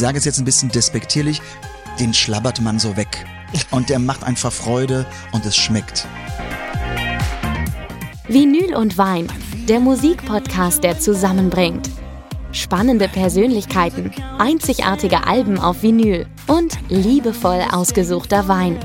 [0.00, 1.42] sage es jetzt ein bisschen despektierlich,
[2.00, 3.26] den schlabbert man so weg.
[3.70, 6.08] Und der macht einfach Freude und es schmeckt.
[8.26, 9.30] Vinyl und Wein,
[9.68, 11.90] der Musikpodcast, der zusammenbringt.
[12.52, 18.78] Spannende Persönlichkeiten, einzigartige Alben auf Vinyl und liebevoll ausgesuchter Wein.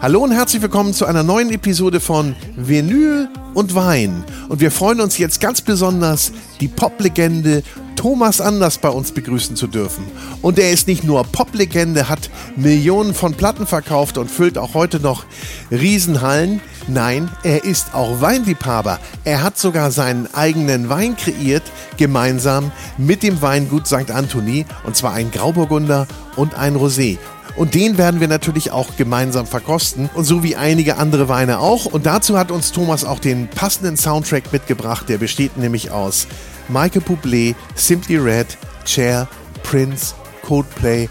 [0.00, 4.24] Hallo und herzlich willkommen zu einer neuen Episode von Vinyl und Wein.
[4.48, 7.62] Und wir freuen uns jetzt ganz besonders, die Poplegende
[7.96, 10.04] Thomas Anders bei uns begrüßen zu dürfen.
[10.40, 14.98] Und er ist nicht nur Poplegende, hat Millionen von Platten verkauft und füllt auch heute
[14.98, 15.24] noch
[15.70, 16.60] Riesenhallen.
[16.88, 18.98] Nein, er ist auch Weinliebhaber.
[19.24, 21.62] Er hat sogar seinen eigenen Wein kreiert,
[21.96, 24.10] gemeinsam mit dem Weingut St.
[24.10, 24.66] Anthony.
[24.84, 27.18] Und zwar ein Grauburgunder und ein Rosé.
[27.56, 30.08] Und den werden wir natürlich auch gemeinsam verkosten.
[30.14, 31.84] Und so wie einige andere Weine auch.
[31.84, 35.08] Und dazu hat uns Thomas auch den passenden Soundtrack mitgebracht.
[35.08, 36.26] Der besteht nämlich aus
[36.68, 39.28] Michael Bublé, Simply Red, Cher,
[39.62, 41.08] Prince, Coldplay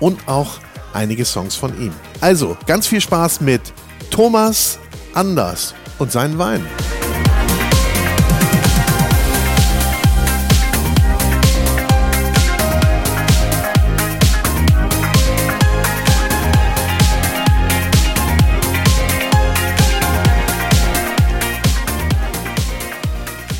[0.00, 0.58] und auch
[0.92, 1.92] einige Songs von ihm.
[2.20, 3.60] Also ganz viel Spaß mit
[4.10, 4.78] Thomas
[5.14, 6.66] Anders und seinen Weinen.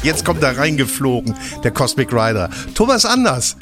[0.04, 2.50] Jetzt kommt da reingeflogen, der Cosmic Rider.
[2.74, 3.56] Thomas Anders.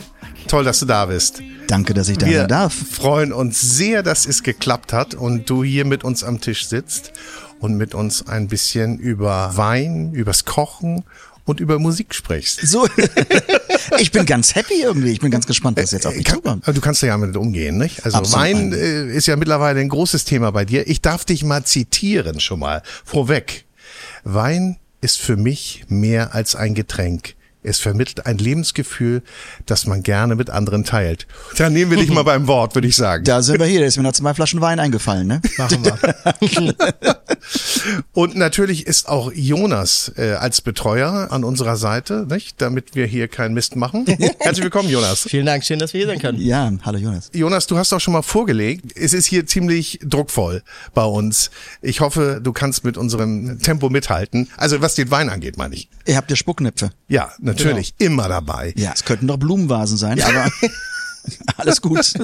[0.48, 1.40] Toll, dass du da bist.
[1.68, 2.74] Danke, dass ich da Wir sein darf.
[2.74, 7.12] freuen uns sehr, dass es geklappt hat und du hier mit uns am Tisch sitzt
[7.60, 11.04] und mit uns ein bisschen über Wein, übers Kochen
[11.44, 12.66] und über Musik sprichst.
[12.66, 12.88] So,
[14.00, 15.12] ich bin ganz happy irgendwie.
[15.12, 16.64] Ich bin ganz gespannt, was jetzt auf mich Kann, zukommt.
[16.64, 18.04] aber du kannst ja damit umgehen, nicht?
[18.04, 18.44] Also Absolut.
[18.44, 20.88] Wein äh, ist ja mittlerweile ein großes Thema bei dir.
[20.88, 23.64] Ich darf dich mal zitieren schon mal vorweg.
[24.24, 27.34] Wein ist für mich mehr als ein Getränk.
[27.62, 29.22] Es vermittelt ein Lebensgefühl,
[29.66, 31.26] das man gerne mit anderen teilt.
[31.56, 33.24] Da nehmen wir dich mal beim Wort, würde ich sagen.
[33.24, 33.80] Da sind wir hier.
[33.80, 35.40] Da ist mir noch zwei Flaschen Wein eingefallen, ne?
[35.58, 35.98] Machen wir.
[38.12, 42.60] Und natürlich ist auch Jonas äh, als Betreuer an unserer Seite, nicht?
[42.60, 44.06] damit wir hier keinen Mist machen.
[44.06, 45.26] Herzlich willkommen, Jonas.
[45.28, 46.40] Vielen Dank, schön, dass wir hier sein können.
[46.40, 47.30] Ja, hallo Jonas.
[47.32, 48.92] Jonas, du hast auch schon mal vorgelegt.
[48.96, 50.62] Es ist hier ziemlich druckvoll
[50.94, 51.50] bei uns.
[51.80, 54.48] Ich hoffe, du kannst mit unserem Tempo mithalten.
[54.56, 55.88] Also was den Wein angeht, meine ich.
[56.06, 56.90] Ihr habt ja Spucknäpfe.
[57.08, 57.51] Ja, natürlich,
[57.98, 58.72] immer dabei.
[58.76, 60.50] Ja, es könnten doch Blumenvasen sein, aber
[61.56, 62.12] alles gut.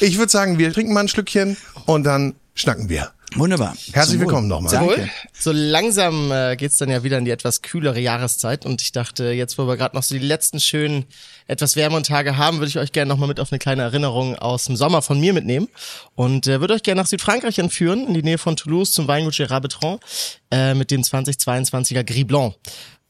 [0.00, 3.10] Ich würde sagen, wir trinken mal ein Schlückchen und dann schnacken wir.
[3.36, 3.76] Wunderbar.
[3.92, 4.72] Herzlich Zum willkommen nochmal.
[4.72, 5.08] Danke.
[5.38, 9.30] So langsam äh, geht's dann ja wieder in die etwas kühlere Jahreszeit und ich dachte,
[9.30, 11.04] jetzt wo wir gerade noch so die letzten schönen,
[11.46, 14.64] etwas wärmeren Tage haben, würde ich euch gerne nochmal mit auf eine kleine Erinnerung aus
[14.64, 15.68] dem Sommer von mir mitnehmen
[16.16, 19.34] und äh, würde euch gerne nach Südfrankreich entführen, in die Nähe von Toulouse zum Weingut
[19.34, 20.00] Gérard Bertrand
[20.50, 22.56] äh, mit dem 2022er Gris Blanc.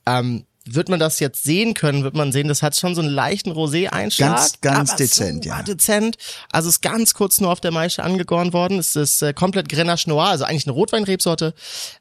[0.07, 0.45] Ähm,
[0.75, 3.53] wird man das jetzt sehen können, wird man sehen, das hat schon so einen leichten
[3.53, 4.37] Rosé-Einschlag.
[4.37, 5.63] Ganz, ganz dezent, ja.
[5.63, 6.17] Dezent.
[6.51, 8.79] Also ist ganz kurz nur auf der Maische angegoren worden.
[8.79, 11.55] Es ist äh, komplett Grenache Noir, also eigentlich eine Rotweinrebsorte.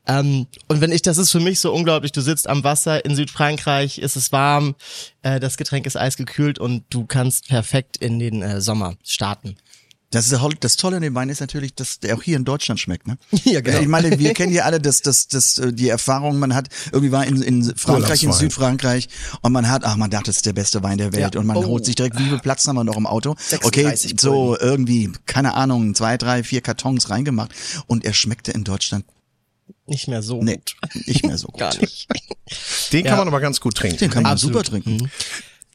[0.07, 2.11] Ähm, und wenn ich, das ist für mich so unglaublich.
[2.11, 4.75] Du sitzt am Wasser in Südfrankreich, ist es warm,
[5.21, 9.55] äh, das Getränk ist eisgekühlt und du kannst perfekt in den äh, Sommer starten.
[10.11, 12.43] Das, ist ja, das Tolle an dem Wein ist natürlich, dass der auch hier in
[12.43, 13.17] Deutschland schmeckt, ne?
[13.43, 13.79] Ja, genau.
[13.79, 17.11] Ich meine, wir kennen ja alle das, das, das, äh, die Erfahrung, man hat, irgendwie
[17.11, 18.31] war in, in Frankreich, in.
[18.31, 19.07] Südfrankreich
[19.41, 21.39] und man hat, ach, man dachte, das ist der beste Wein der Welt Ja.
[21.39, 21.65] und man Oh.
[21.65, 23.35] holt sich direkt, wie viel Platz haben wir noch im Auto?
[23.37, 27.51] 36 Okay, so irgendwie, keine Ahnung, zwei, drei, vier Kartons reingemacht
[27.85, 29.05] und er schmeckte in Deutschland
[29.85, 30.75] Nicht mehr so nee, gut.
[31.07, 31.59] nicht mehr so gut.
[31.59, 32.07] Gar nicht.
[32.91, 33.17] Den kann Ja.
[33.17, 33.97] man aber ganz gut trinken.
[33.99, 34.65] Den kann man Absolut.
[34.65, 35.11] super trinken.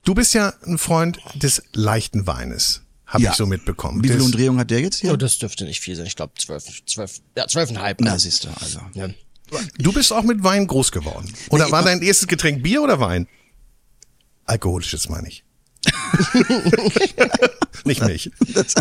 [0.05, 2.83] Du bist ja ein Freund des leichten Weines,
[3.15, 3.31] habe Ja.
[3.31, 4.03] ich so mitbekommen.
[4.05, 5.13] Wie viel Des- Umdrehung hat der jetzt hier?
[5.13, 6.05] Oh, das dürfte nicht viel sein.
[6.07, 8.01] Ich glaube zwölf, zwölf, ja, zwölfeinhalb.
[8.01, 8.81] Na, siehst du, also.
[8.95, 9.09] Ja.
[9.79, 11.33] Du bist auch mit Wein groß geworden.
[11.51, 13.27] Oder war dein erstes Getränk Bier oder Wein?
[14.45, 15.45] Alkoholisches meine ich.
[17.85, 18.31] Nicht mich.
[18.55, 18.75] Das,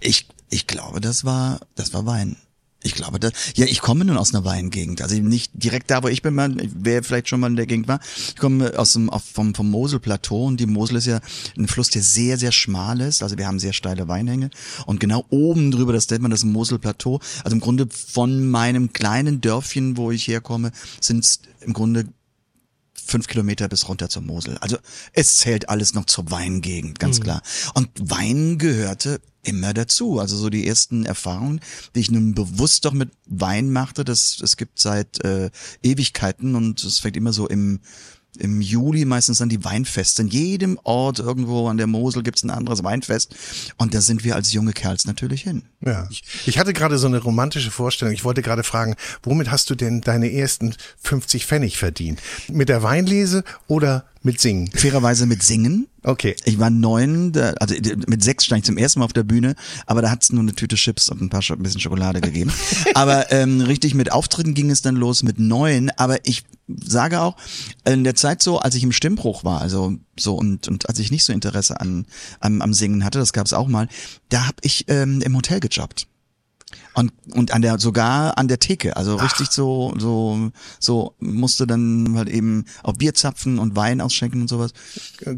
[0.00, 2.36] ich, ich glaube, das war, das war Wein.
[2.84, 5.00] Ich glaube, das, ja, ich komme nun aus einer Weingegend.
[5.00, 6.36] Also nicht direkt da, wo ich bin,
[6.76, 7.98] wer vielleicht schon mal in der Gegend war.
[8.28, 11.20] Ich komme aus dem, vom, vom Moselplateau und die Mosel ist ja
[11.56, 13.22] ein Fluss, der sehr, sehr schmal ist.
[13.22, 14.50] Also wir haben sehr steile Weinhänge
[14.84, 17.20] und genau oben drüber, das nennt man das Moselplateau.
[17.42, 20.70] Also im Grunde von meinem kleinen Dörfchen, wo ich herkomme,
[21.00, 22.04] sind im Grunde
[23.04, 24.56] fünf Kilometer bis runter zur Mosel.
[24.58, 24.78] Also
[25.12, 27.42] es zählt alles noch zur Weingegend, ganz klar.
[27.74, 30.18] Und Wein gehörte immer dazu.
[30.18, 31.60] Also so die ersten Erfahrungen,
[31.94, 35.50] die ich nun bewusst doch mit Wein machte, das es gibt seit äh,
[35.82, 37.80] Ewigkeiten und es fängt immer so im
[38.38, 40.22] im Juli meistens dann die Weinfeste.
[40.22, 43.34] In jedem Ort irgendwo an der Mosel gibt's ein anderes Weinfest.
[43.76, 45.62] Und da sind wir als junge Kerls natürlich hin.
[45.84, 46.08] Ja.
[46.46, 48.14] Ich hatte gerade so eine romantische Vorstellung.
[48.14, 52.20] Ich wollte gerade fragen, womit hast du denn deine ersten 50 Pfennig verdient?
[52.48, 54.70] Mit der Weinlese oder mit Singen?
[54.72, 55.86] Fairerweise mit Singen.
[56.02, 56.34] Okay.
[56.44, 57.74] Ich war neun, also
[58.06, 59.54] mit sechs stand ich zum ersten Mal auf der Bühne,
[59.86, 62.50] aber da hat's nur eine Tüte Chips und ein paar ein bisschen Schokolade gegeben.
[62.94, 65.90] aber ähm, richtig mit Auftritten ging es dann los mit neun.
[65.96, 67.36] Aber ich sage auch,
[67.84, 71.10] in der Zeit so, als ich im Stimmbruch war, also so und, und als ich
[71.10, 72.06] nicht so Interesse an
[72.40, 73.88] am, am Singen hatte, das gab's auch mal,
[74.30, 76.06] da habe ich ähm, im Hotel gejobbt.
[76.94, 82.14] Und, und an der, sogar an der Theke, also richtig so, so, so musste dann
[82.16, 84.72] halt eben auch Bier zapfen und Wein ausschenken und sowas.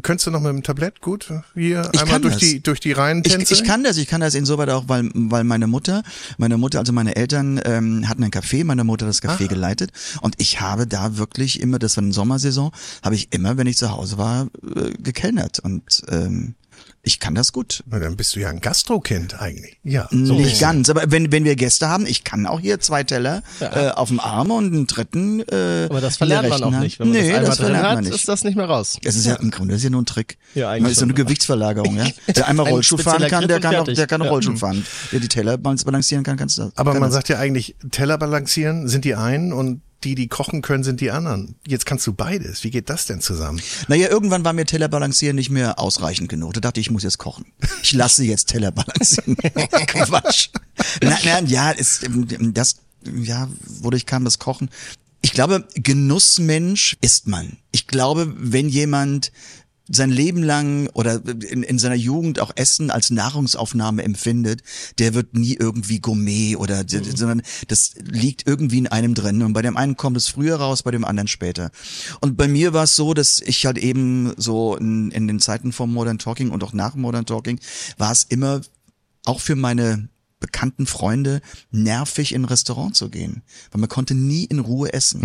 [0.03, 2.43] Könntest du noch mit dem Tablett gut hier Ich einmal durch das.
[2.43, 3.59] die durch die Reihen Ich, tänzeln?
[3.59, 6.03] ich kann das, ich kann das insoweit auch, weil, weil meine Mutter,
[6.37, 9.91] meine Mutter, also meine Eltern ähm, hatten ein Café, meine Mutter hat das Café geleitet
[10.21, 12.71] und ich habe da wirklich immer, das war eine Sommersaison,
[13.03, 16.53] habe ich immer, wenn ich zu Hause war, äh, gekellnert und ähm,
[17.03, 17.83] ich kann das gut.
[17.85, 19.77] Na, dann bist du ja ein Gastrokind eigentlich.
[19.83, 20.07] Ja.
[20.11, 20.59] Nicht bisschen.
[20.59, 24.09] ganz, aber wenn, wenn wir Gäste haben, ich kann auch hier zwei Teller äh, auf
[24.09, 26.83] dem Arm und einen dritten äh, Aber das verlernt man auch Hand.
[26.83, 26.99] nicht.
[26.99, 28.13] Wenn man nee, das das verlernt hat, man nicht.
[28.13, 28.97] ist das nicht mehr raus.
[29.03, 30.37] Es ist ja im Grunde das ist ja nur ein Trick.
[30.53, 31.13] Ja, eigentlich Man ist so eine.
[31.13, 32.07] Gewichtsverlagerung, ja.
[32.35, 34.31] Der einmal Ein Rollschuh fahren kann, der kann auch, der kann auch Ja.
[34.31, 34.85] Rollschuh fahren.
[35.11, 36.71] Der die Teller balancieren kann, kannst du.
[36.75, 37.13] Aber kann man das.
[37.13, 41.11] sagt ja eigentlich, Teller balancieren sind die einen und die, die kochen können, sind die
[41.11, 41.55] anderen.
[41.65, 42.63] Jetzt kannst du beides.
[42.63, 43.61] Wie geht das denn zusammen?
[43.87, 46.53] Naja, irgendwann war mir Teller balancieren nicht mehr ausreichend genug.
[46.53, 47.45] Da dachte ich, ich muss jetzt kochen.
[47.81, 49.35] Ich lasse jetzt Teller balancieren.
[49.87, 50.49] Quatsch.
[51.01, 52.07] Nein, nein, ja, ist,
[52.53, 52.77] das,
[53.15, 53.49] ja,
[53.81, 54.69] wodurch kam das Kochen?
[55.21, 57.57] Ich glaube, Genussmensch ist man.
[57.71, 59.31] Ich glaube, wenn jemand
[59.89, 64.61] sein Leben lang oder in, in seiner Jugend auch Essen als Nahrungsaufnahme empfindet,
[64.99, 69.41] der wird nie irgendwie Gourmet oder, sondern das liegt irgendwie in einem drin.
[69.41, 71.71] Und bei dem einen kommt es früher raus, bei dem anderen später.
[72.19, 75.71] Und bei mir war es so, dass ich halt eben so in, in den Zeiten
[75.71, 77.59] vom Modern Talking und auch nach Modern Talking
[77.97, 78.61] war es immer
[79.25, 81.41] auch für meine bekannten Freunde
[81.71, 83.41] nervig in ein Restaurant zu gehen,
[83.71, 85.21] weil man konnte nie in Ruhe essen.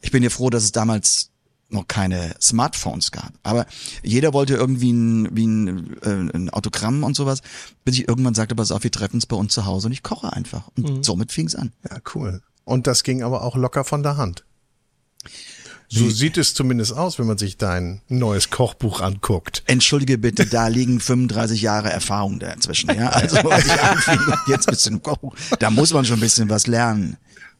[0.00, 1.30] Ich bin ja froh, dass es damals
[1.68, 3.32] noch keine Smartphones gab.
[3.42, 3.66] Aber
[4.02, 7.42] jeder wollte irgendwie ein, wie ein, äh, ein Autogramm und sowas,
[7.84, 10.02] bis ich irgendwann sagte, pass auf, wir treffen uns bei uns zu Hause und ich
[10.02, 10.68] koche einfach.
[10.76, 11.72] Und somit fing es an.
[11.90, 12.40] Ja, cool.
[12.64, 14.44] Und das ging aber auch locker von der Hand.
[15.88, 19.62] So sieht es zumindest aus, wenn man sich dein neues Kochbuch anguckt.
[19.66, 22.90] Entschuldige bitte, da liegen 35 Jahre Erfahrung dazwischen.
[22.94, 23.10] Ja?
[23.10, 24.18] Also als ich anfing,
[24.48, 25.36] jetzt bist du im Kochbuch.
[25.60, 27.16] Da muss man schon ein bisschen was lernen.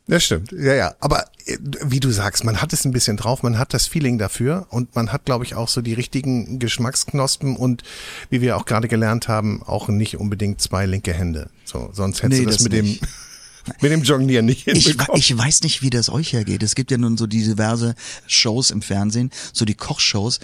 [0.09, 0.95] Das stimmt, ja, ja.
[1.01, 4.19] Aber äh, wie du sagst, man hat es ein bisschen drauf, man hat das Feeling
[4.19, 7.83] dafür und man hat, glaube ich, auch so die richtigen Geschmacksknospen und
[8.31, 11.51] wie wir auch gerade gelernt haben, auch nicht unbedingt zwei linke Hände.
[11.65, 13.03] So, sonst hättest Nee, du das, das mit dem nicht.
[13.83, 15.19] mit dem Jonglieren nicht Ich, hinbekommen.
[15.21, 16.63] ich weiß nicht, wie das euch hergeht.
[16.63, 17.97] Es gibt ja nun so die diverse
[18.29, 20.39] Shows im Fernsehen, so die Kochshows.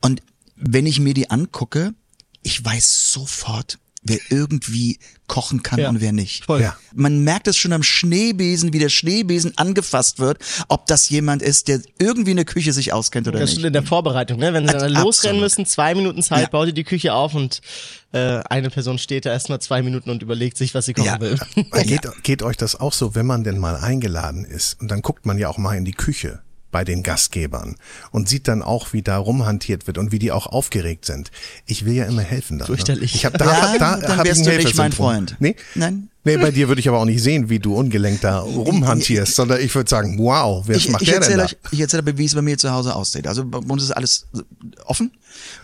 [0.00, 0.22] Und
[0.54, 1.92] wenn ich mir die angucke,
[2.44, 6.44] ich weiß sofort, wer irgendwie kochen kann Ja, und wer nicht.
[6.44, 6.60] voll.
[6.60, 6.76] Ja.
[6.94, 10.38] Man merkt es schon am Schneebesen, wie der Schneebesen angefasst wird,
[10.68, 13.58] ob das jemand ist, der irgendwie in der Küche sich auskennt oder Das nicht.
[13.60, 14.52] steht in der Vorbereitung, ne?
[14.52, 15.04] Wenn sie dann Absolut.
[15.04, 16.48] losrennen müssen, zwei Minuten Zeit, Ja.
[16.48, 17.60] baut ihr die Küche auf und
[18.12, 21.20] äh, eine Person steht da erstmal zwei Minuten und überlegt sich, was sie kochen Ja.
[21.20, 21.38] will.
[21.84, 25.24] Geht, geht euch das auch so, wenn man denn mal eingeladen ist und dann guckt
[25.26, 27.76] man ja auch mal in die Küche bei den Gastgebern
[28.10, 31.30] und sieht dann auch, wie da rumhantiert wird und wie die auch aufgeregt sind.
[31.66, 32.64] Ich will ja immer helfen da.
[32.64, 33.12] Fürchterlich.
[33.12, 33.16] Ne?
[33.18, 34.92] Ich hab da, Ja, da dann hab ich wärst ein du nicht mein.
[34.92, 35.36] Freund.
[35.38, 35.54] Nee?
[35.76, 36.08] Nein.
[36.24, 39.60] Nee, bei dir würde ich aber auch nicht sehen, wie du ungelenkt da rumhantierst, sondern
[39.60, 41.44] ich würde sagen, wow, wer ich, macht ich der denn erzähle da?
[41.46, 43.26] euch, ich erzähle euch, wie es bei mir zu Hause aussieht.
[43.26, 44.26] Also bei uns ist alles
[44.84, 45.10] offen.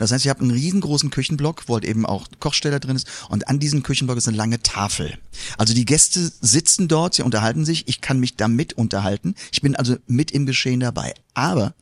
[0.00, 3.06] Das heißt, ihr habt einen riesengroßen Küchenblock, wo halt eben auch Kochsteller drin ist.
[3.28, 5.16] Und an diesem Küchenblock ist eine lange Tafel.
[5.58, 7.86] Also die Gäste sitzen dort, sie unterhalten sich.
[7.86, 9.36] Ich kann mich da mit unterhalten.
[9.52, 11.14] Ich bin also mit im Geschehen dabei.
[11.34, 11.74] Aber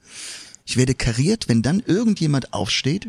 [0.66, 3.08] ich werde kariert, wenn dann irgendjemand aufsteht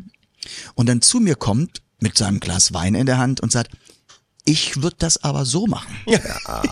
[0.76, 3.72] und dann zu mir kommt mit seinem Glas Wein in der Hand und sagt,
[4.48, 5.94] ich würde das aber so machen.
[6.08, 6.20] Ja.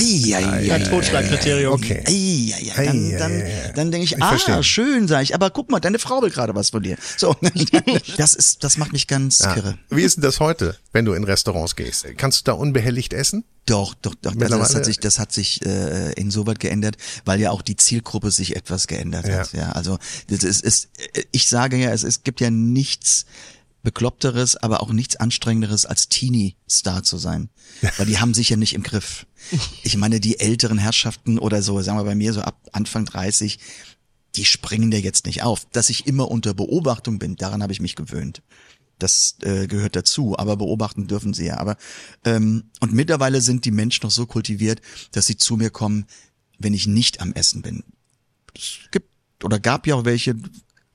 [0.00, 1.74] Ja, Totschlagkriterium.
[1.74, 2.02] Okay.
[2.06, 3.42] Ei, ei, ei, dann, dann,
[3.74, 4.62] dann denke ich, Ich ah, verstehe.
[4.62, 6.96] schön, sag ich, aber guck mal, deine Frau will gerade was von dir.
[7.16, 7.36] So,
[8.16, 9.54] das ist, das macht mich ganz Ja.
[9.54, 9.78] kirre.
[9.90, 12.06] Wie ist denn das heute, wenn du in Restaurants gehst?
[12.16, 13.44] Kannst du da unbehelligt essen?
[13.66, 14.34] Doch, doch, doch.
[14.40, 18.30] Also das hat sich, das hat sich äh, insoweit geändert, weil ja auch die Zielgruppe
[18.30, 19.52] sich etwas geändert hat.
[19.52, 20.88] Ja, also das ist, ist,
[21.30, 23.26] ich sage ja, es, es gibt ja nichts
[23.82, 27.48] bekloppteres, aber auch nichts anstrengenderes als Teenie-Star zu sein,
[27.96, 29.26] weil die haben sich ja nicht im Griff.
[29.82, 33.58] Ich meine, die älteren Herrschaften oder so, sagen wir bei mir so ab Anfang 30,
[34.36, 35.66] die springen ja jetzt nicht auf.
[35.72, 38.42] Dass ich immer unter Beobachtung bin, daran habe ich mich gewöhnt.
[38.98, 41.56] Das äh, gehört dazu, aber beobachten dürfen sie ja.
[41.56, 41.76] Aber
[42.24, 44.82] ähm, und mittlerweile sind die Menschen noch so kultiviert,
[45.12, 46.04] dass sie zu mir kommen,
[46.58, 47.82] wenn ich nicht am Essen bin.
[48.54, 49.08] Es gibt
[49.42, 50.36] oder gab ja auch welche,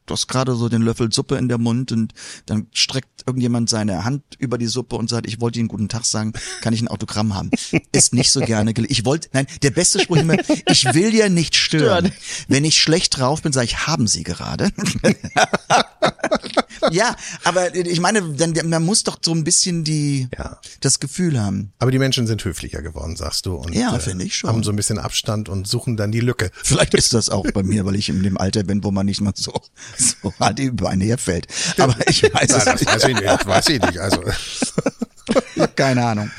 [0.05, 2.13] du hast gerade so den Löffel Suppe in der Mund und
[2.45, 6.05] dann streckt irgendjemand seine Hand über die Suppe und sagt, ich wollte Ihnen guten Tag
[6.05, 7.51] sagen, kann ich ein Autogramm haben?
[7.91, 11.55] Ist nicht so gerne Ich wollte, nein, der beste Spruch immer, ich will ja nicht
[11.55, 12.11] stören.
[12.47, 14.71] Wenn ich schlecht drauf bin, sage ich, haben Sie gerade?
[16.91, 20.59] ja, aber ich meine, dann, man muss doch so ein bisschen die, Ja.
[20.81, 21.71] das Gefühl haben.
[21.79, 23.55] Aber die Menschen sind höflicher geworden, sagst du.
[23.55, 24.49] Und, äh, Ja, finde ich schon.
[24.49, 26.51] Haben so ein bisschen Abstand und suchen dann die Lücke.
[26.63, 29.21] Vielleicht ist das auch bei mir, weil ich in dem Alter bin, wo man nicht
[29.21, 29.53] mal so,
[29.97, 31.47] so hart über einen herfällt.
[31.77, 32.85] Aber ich weiß Ja, es nicht.
[32.87, 33.45] weiß ich nicht.
[33.47, 33.97] Weiß ich nicht.
[33.99, 34.21] Also,
[35.75, 36.31] keine Ahnung.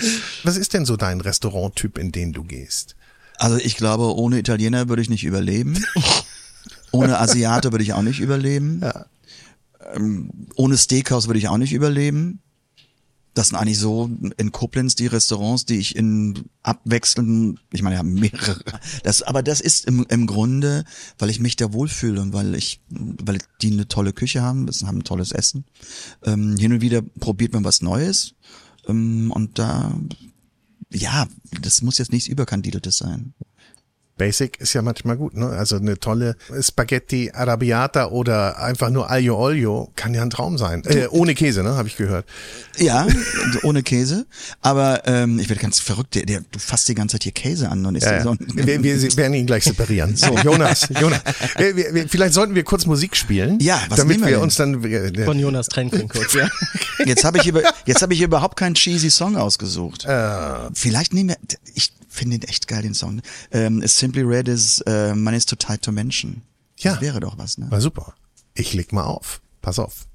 [0.45, 2.95] was ist denn so dein Restauranttyp, in den du gehst?
[3.38, 5.85] Also ich glaube, ohne Italiener würde ich nicht überleben.
[6.93, 8.81] Ohne Asiate würde ich auch nicht überleben.
[9.95, 12.40] Ähm, ohne Steakhouse würde ich auch nicht überleben.
[13.35, 18.02] Das sind eigentlich so in Koblenz die Restaurants, die ich in abwechselnden, ich meine, ja
[18.02, 18.62] mehrere.
[19.02, 20.85] Das, aber das ist im, im Grunde,
[21.19, 25.05] weil ich mich da wohlfühle und weil ich, weil die eine tolle Küche haben, haben
[25.05, 25.66] tolles Essen.
[26.25, 28.33] Ähm, hin und wieder probiert man was Neues.
[28.88, 29.93] Ähm, und da,
[30.90, 31.28] ja,
[31.61, 33.35] das muss jetzt nichts Überkandideltes sein.
[34.16, 35.49] Basic ist ja manchmal gut, ne?
[35.49, 40.82] Also eine tolle Spaghetti Arabiata oder einfach nur Aglio Olio kann ja ein Traum sein.
[40.87, 41.75] Äh, ohne Käse, ne?
[41.76, 42.25] Habe ich gehört.
[42.78, 43.06] Ja,
[43.62, 44.26] ohne Käse.
[44.62, 46.14] Aber ähm, ich werde ganz verrückt.
[46.14, 48.38] Der, der, du fasst die ganze Zeit hier Käse an und ist Ja, so ein,
[48.54, 50.16] Wir, wir werden ihn gleich separieren.
[50.26, 51.20] So, Jonas, Jonas.
[51.58, 53.58] Wir, wir, wir, vielleicht sollten wir kurz Musik spielen.
[53.61, 54.82] Ja, was damit wir wir uns dann.
[54.82, 56.49] äh, Von Jonas trennen können kurz, ja.
[57.04, 60.04] Jetzt habe ich über, jetzt habe ich überhaupt keinen cheesy Song ausgesucht.
[60.06, 60.54] Äh.
[60.73, 61.37] Vielleicht nehmen wir.
[61.75, 63.20] Ich finde den echt geil den Song.
[63.52, 66.42] Ähm, Simply Red is äh, Money is too tight to mention.
[66.78, 66.92] Ja.
[66.92, 67.70] Das wäre doch was, ne?
[67.70, 68.14] War super.
[68.54, 69.40] Ich leg mal auf.
[69.62, 70.06] Pass auf.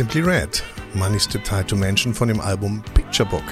[0.00, 0.62] Simply Red.
[0.94, 3.44] Money's Too Tight to Mention von dem Album Picture Book.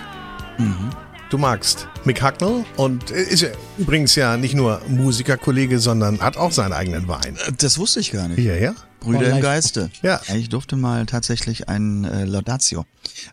[1.28, 6.52] Du magst Mick Hucknall und ist ja übrigens ja nicht nur Musikerkollege, sondern hat auch
[6.52, 7.36] seinen eigenen Wein.
[7.58, 8.38] Das wusste ich gar nicht.
[8.38, 8.74] Ja, ja.
[9.00, 9.42] Brüder im.
[9.42, 9.90] Geiste.
[10.00, 10.22] Ja.
[10.34, 12.86] Ich durfte mal tatsächlich ein äh, Laudatio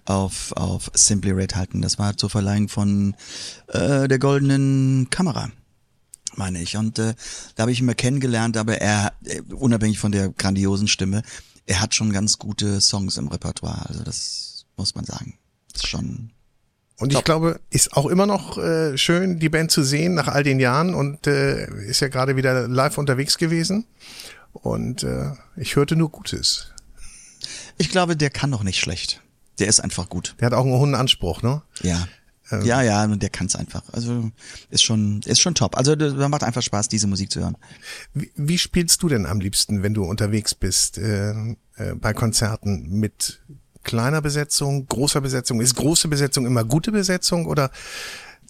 [0.04, 1.82] auf, auf Simply Red halten.
[1.82, 3.16] Das war zur Verleihung von
[3.70, 5.52] äh, der goldenen Kamera,
[6.36, 6.76] meine ich.
[6.76, 7.14] Und äh,
[7.56, 11.24] da habe ich ihn mal kennengelernt, aber er, äh, unabhängig von der grandiosen Stimme,
[11.66, 13.88] er hat schon ganz gute Songs im Repertoire.
[13.88, 15.38] Also das muss man sagen.
[15.74, 16.32] Das ist schon.
[16.98, 20.44] Und ich glaube, ist auch immer noch äh, schön, die Band zu sehen nach all
[20.44, 23.86] den Jahren und äh, ist ja gerade wieder live unterwegs gewesen.
[24.54, 26.68] Und äh, ich hörte nur Gutes.
[27.78, 29.22] Ich glaube, der kann doch nicht schlecht.
[29.60, 30.36] Der ist einfach gut.
[30.40, 31.62] Der hat auch einen hohen Anspruch, ne?
[31.82, 32.08] Ja.
[32.52, 32.62] Ähm.
[32.64, 33.84] Ja, ja, und der kann's einfach.
[33.92, 34.32] Also
[34.70, 35.78] ist schon, ist schon top.
[35.78, 37.58] Also da macht einfach Spaß, diese Musik zu hören.
[38.14, 43.00] Wie, wie spielst du denn am liebsten, wenn du unterwegs bist äh, äh, bei Konzerten
[43.00, 43.42] mit
[43.84, 45.62] kleiner Besetzung, großer Besetzung?
[45.62, 47.72] Ist große Besetzung immer gute Besetzung oder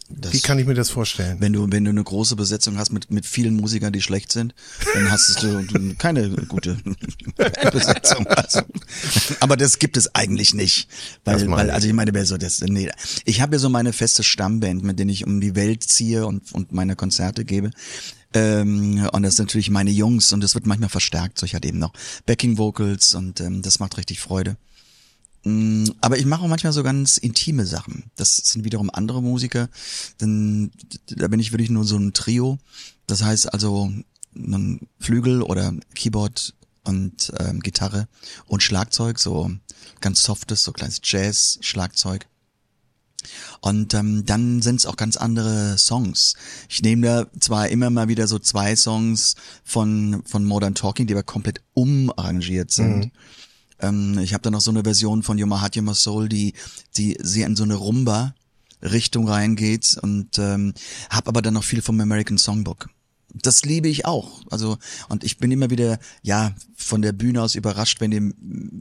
[0.07, 1.37] Das, wie kann ich mir das vorstellen?
[1.39, 4.53] wenn du, wenn du eine große Besetzung hast mit, mit vielen Musikern, die schlecht sind,
[4.93, 6.77] dann hast du, du keine gute
[7.71, 8.27] Besetzung.
[8.27, 8.61] Also,
[9.39, 10.87] aber das gibt es eigentlich nicht.
[11.23, 11.73] Weil, weil ich.
[11.73, 12.89] also ich meine, wer so das, nee.
[13.25, 16.51] Ich habe ja so meine feste Stammband, mit denen ich um die Welt ziehe und,
[16.53, 17.71] und meine Konzerte gebe.
[18.35, 21.39] Ähm, und das sind natürlich meine Jungs und das wird manchmal verstärkt.
[21.39, 21.93] So ich hatte eben noch
[22.25, 24.57] Backing Vocals und ähm, das macht richtig Freude.
[25.45, 28.11] Mm, Aber ich mache auch manchmal so ganz intime Sachen.
[28.15, 29.69] Das sind wiederum andere Musiker.
[30.19, 30.71] Denn
[31.07, 32.57] da bin ich wirklich nur so ein Trio.
[33.07, 33.91] Das heißt also
[34.35, 38.07] ein Flügel oder Keyboard und ähm, Gitarre
[38.47, 39.51] und Schlagzeug, so
[40.01, 42.27] ganz softes, so kleines Jazz-Schlagzeug.
[43.61, 46.35] Und ähm, dann sind es auch ganz andere Songs.
[46.69, 51.13] Ich nehme da zwar immer mal wieder so zwei Songs von, von Modern Talking, die
[51.13, 53.11] aber komplett umarrangiert sind.
[53.79, 56.53] Ähm, ich habe da noch so eine Version von Heart, Your My Soul, die,
[56.97, 60.73] die sehr in so eine Rumba-Richtung reingeht und ähm,
[61.09, 62.89] habe aber dann noch viel vom American Songbook.
[63.33, 64.43] Das liebe ich auch.
[64.49, 64.77] Also
[65.09, 68.33] und ich bin immer wieder ja von der Bühne aus überrascht, wenn dem,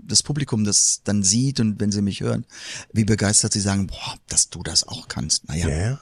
[0.07, 2.45] das Publikum das dann sieht und wenn sie mich hören,
[2.93, 5.49] wie begeistert sie sagen, boah, dass du das auch kannst.
[5.49, 6.01] Naja, Ja, ja.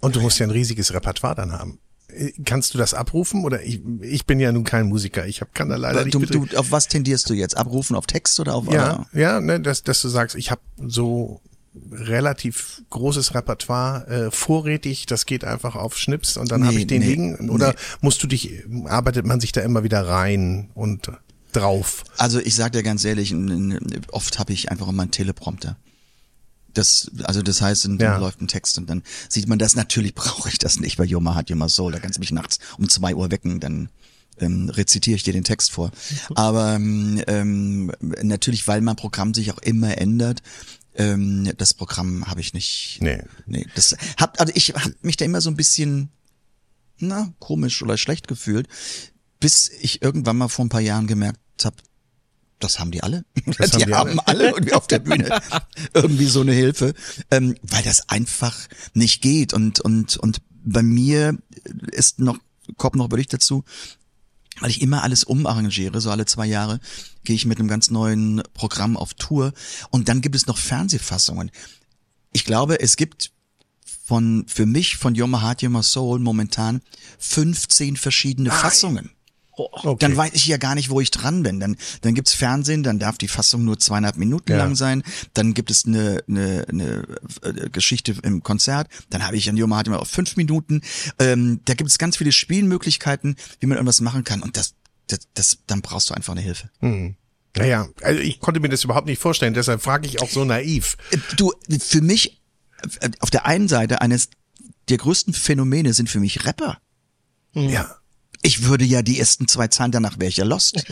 [0.00, 1.80] Und du musst ja ein riesiges Repertoire dann haben.
[2.12, 3.44] Äh, Kannst du das abrufen?
[3.44, 5.26] Oder ich, ich bin ja nun kein Musiker.
[5.26, 7.56] Ich hab, kann da leider nicht du, mit- du, auf was tendierst du jetzt?
[7.56, 11.40] Abrufen auf Text oder auf Ja, ja, ne, dass, dass du sagst, ich habe so
[11.92, 16.86] relativ großes Repertoire äh, vorrätig, das geht einfach auf Schnips und dann Nee, habe ich
[16.86, 17.50] den nee, liegen.
[17.50, 17.74] Oder nee.
[18.00, 21.10] musst du dich, arbeitet man sich da immer wieder rein und
[21.52, 22.04] drauf?
[22.16, 23.34] Also ich sag dir ganz ehrlich,
[24.12, 25.76] oft habe ich einfach immer einen Teleprompter.
[26.78, 28.16] Das, also das heißt, dann Ja.
[28.18, 29.74] läuft ein Text und dann sieht man das.
[29.76, 31.92] Natürlich brauche ich das nicht bei Yoma hat Yoma Soul.
[31.92, 33.88] Da kannst du mich nachts um zwei Uhr wecken, dann
[34.38, 35.90] ähm, rezitiere ich dir den Text vor.
[36.34, 37.92] Aber ähm, ähm,
[38.22, 40.42] natürlich, weil mein Programm sich auch immer ändert,
[40.94, 42.98] ähm, das Programm habe ich nicht.
[43.00, 43.22] Nee.
[43.46, 46.10] Nee, das hab, also ich habe mich da immer so ein bisschen,
[46.98, 48.68] na, komisch oder schlecht gefühlt,
[49.40, 51.76] bis ich irgendwann mal vor ein paar Jahren gemerkt habe,
[52.58, 53.24] das haben die alle.
[53.58, 55.40] Das die, haben alle und wir auf der Bühne
[55.94, 56.94] irgendwie so eine Hilfe,
[57.30, 58.56] ähm, weil das einfach
[58.94, 61.38] nicht geht und und und bei mir
[61.92, 62.38] ist noch
[62.76, 63.64] kommt noch Bericht dazu,
[64.60, 66.80] weil ich immer alles umarrangiere, so alle zwei Jahre
[67.24, 69.52] gehe ich mit einem ganz neuen Programm auf Tour
[69.90, 71.50] und dann gibt es noch Fernsehfassungen.
[72.32, 73.32] Ich glaube, es gibt
[74.04, 76.80] von für mich von Your My Heart, Your My Soul momentan
[77.18, 79.10] 15 verschiedene Fassungen.
[79.58, 79.96] Okay.
[80.00, 81.60] Dann weiß ich ja gar nicht, wo ich dran bin.
[81.60, 84.58] Dann, dann gibt's Fernsehen, dann darf die Fassung nur zweieinhalb Minuten Ja.
[84.58, 85.02] lang sein.
[85.34, 87.04] Dann gibt es eine, eine, eine
[87.42, 88.88] äh, Geschichte im Konzert.
[89.10, 90.82] Dann habe ich an Joma immer auf fünf Minuten.
[91.18, 94.42] Ähm, da gibt es ganz viele Spielmöglichkeiten, wie man irgendwas machen kann.
[94.42, 94.74] Und das,
[95.08, 96.70] das, das dann brauchst du einfach eine Hilfe.
[97.56, 100.96] Naja, also ich konnte mir das überhaupt nicht vorstellen, deshalb frage ich auch so naiv.
[101.10, 102.40] Äh, Du, für mich,
[103.00, 104.28] äh, auf der einen Seite eines
[104.88, 106.78] der größten Phänomene sind für mich Rapper.
[107.54, 107.96] Ja.
[108.42, 110.84] Ich würde ja die ersten zwei Zahlen danach wäre ich ja lost.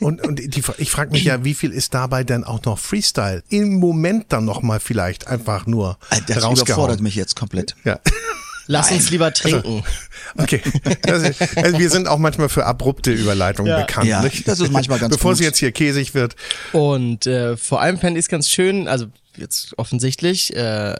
[0.00, 3.42] Und, und die, ich frage mich ja, wie viel ist dabei denn auch noch Freestyle?
[3.48, 6.56] Im Moment dann noch mal vielleicht einfach nur Das rausgehauen.
[6.58, 7.74] überfordert mich jetzt komplett.
[7.84, 7.98] Ja.
[8.66, 9.82] Lass uns lieber trinken.
[10.36, 10.62] Okay.
[11.06, 13.80] Also, also wir sind auch manchmal für abrupte Überleitungen Ja.
[13.82, 14.06] bekannt.
[14.08, 14.48] Ja, nicht?
[14.48, 15.38] das ist manchmal ganz Bevor gut.
[15.38, 16.34] sie jetzt hier käsig wird.
[16.72, 20.96] Und äh, vor allem fände ich es ganz schön, also jetzt offensichtlich, äh,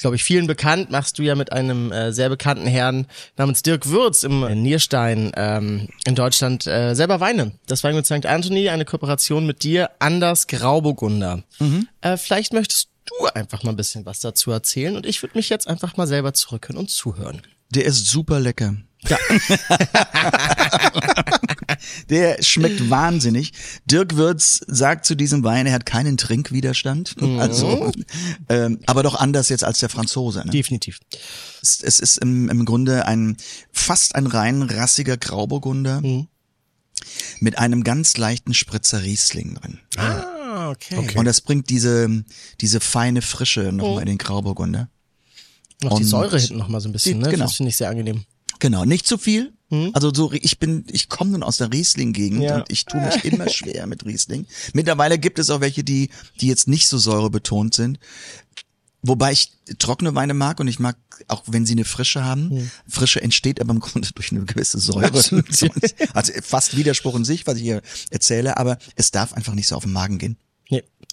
[0.00, 3.86] glaube ich, vielen bekannt, machst du ja mit einem äh, sehr bekannten Herrn namens Dirk
[3.88, 7.52] Würz im äh, Nierstein ähm, in Deutschland äh, selber Weine.
[7.66, 8.26] Das Wein mit St.
[8.26, 11.42] Anthony, eine Kooperation mit dir, Anders Grauburgunder.
[12.02, 15.48] Äh, vielleicht möchtest du einfach mal ein bisschen was dazu erzählen und ich würde mich
[15.48, 17.42] jetzt einfach mal selber zurückhören und zuhören.
[17.70, 18.76] Der ist super lecker.
[19.08, 19.18] Ja.
[22.08, 23.52] Der schmeckt wahnsinnig.
[23.84, 27.16] Dirk Würz sagt zu diesem Wein, er hat keinen Trinkwiderstand.
[27.38, 27.92] Also,
[28.48, 30.42] ähm, aber doch anders jetzt als der Franzose.
[30.44, 30.50] Ne?
[30.50, 31.00] Definitiv.
[31.62, 33.36] Es, es ist im, im Grunde ein
[33.72, 36.02] fast ein rein rassiger Grauburgunder
[37.40, 39.80] mit einem ganz leichten Spritzer Riesling drin.
[39.96, 40.24] Ah,
[40.70, 41.18] okay.
[41.18, 42.24] Und das bringt diese
[42.60, 44.88] diese feine Frische nochmal in den Grauburgunder.
[45.82, 47.30] Noch die Und- Säure hinten noch mal so ein bisschen, Die- ne?
[47.30, 47.44] genau.
[47.44, 48.24] Das finde ich sehr angenehm.
[48.58, 49.52] Genau, nicht zu viel.
[49.94, 52.58] Also so, ich bin, ich komme nun aus der Riesling-Gegend Ja.
[52.58, 54.46] und ich tue mich immer schwer mit Riesling.
[54.74, 57.98] Mittlerweile gibt es auch welche, die, die jetzt nicht so säurebetont sind.
[59.02, 60.96] Wobei ich trockene Weine mag und ich mag
[61.28, 62.70] auch, wenn sie eine Frische haben.
[62.88, 65.10] Frische entsteht aber im Grunde durch eine gewisse Säure.
[66.14, 69.74] also fast Widerspruch in sich, was ich hier erzähle, aber es darf einfach nicht so
[69.76, 70.36] auf den Magen gehen.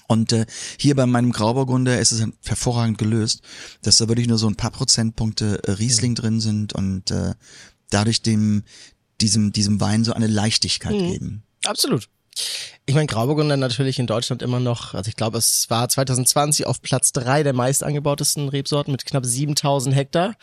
[0.07, 0.45] Und äh,
[0.77, 3.41] hier bei meinem Grauburgunder ist es hervorragend gelöst,
[3.81, 7.33] dass da wirklich nur so ein paar Prozentpunkte äh, Riesling drin sind und äh,
[7.89, 8.63] dadurch dem
[9.21, 11.43] diesem diesem Wein so eine Leichtigkeit geben.
[11.65, 12.09] Absolut.
[12.85, 16.81] Ich meine, Grauburgunder natürlich in Deutschland immer noch, also ich glaube, es war 2020 auf
[16.81, 20.35] Platz drei der meist angebautesten Rebsorten mit knapp 7000 Hektar.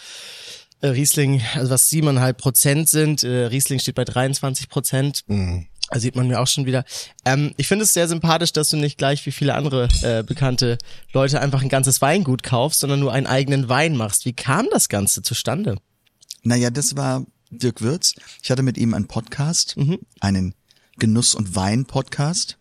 [0.81, 5.25] Äh, Riesling, also was siebeneinhalb Prozent sind, äh, Riesling steht bei 23 Prozent.
[5.91, 6.85] Da sieht man mir auch schon wieder.
[7.25, 10.79] Ähm, ich finde es sehr sympathisch, dass du nicht gleich wie viele andere äh, bekannte
[11.13, 14.25] Leute einfach ein ganzes Weingut kaufst, sondern nur einen eigenen Wein machst.
[14.25, 15.77] Wie kam das Ganze zustande?
[16.43, 18.15] Naja, das war Dirk Würz.
[18.43, 19.77] Ich hatte mit ihm einen Podcast,
[20.21, 20.55] einen
[20.99, 22.59] Genuss- und Wein-Podcast.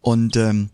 [0.00, 0.70] Und ähm,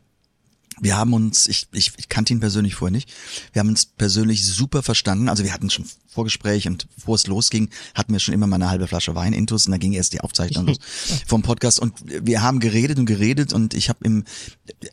[0.81, 3.13] Wir haben uns, ich, ich, ich kannte ihn persönlich vorher nicht,
[3.53, 5.29] wir haben uns persönlich super verstanden.
[5.29, 8.71] Also wir hatten schon Vorgespräch und bevor es losging, hatten wir schon immer mal eine
[8.71, 10.79] halbe Flasche Wein intus und da ging erst die Aufzeichnung los
[11.27, 14.25] vom Podcast und wir haben geredet und geredet und ich habe ihm,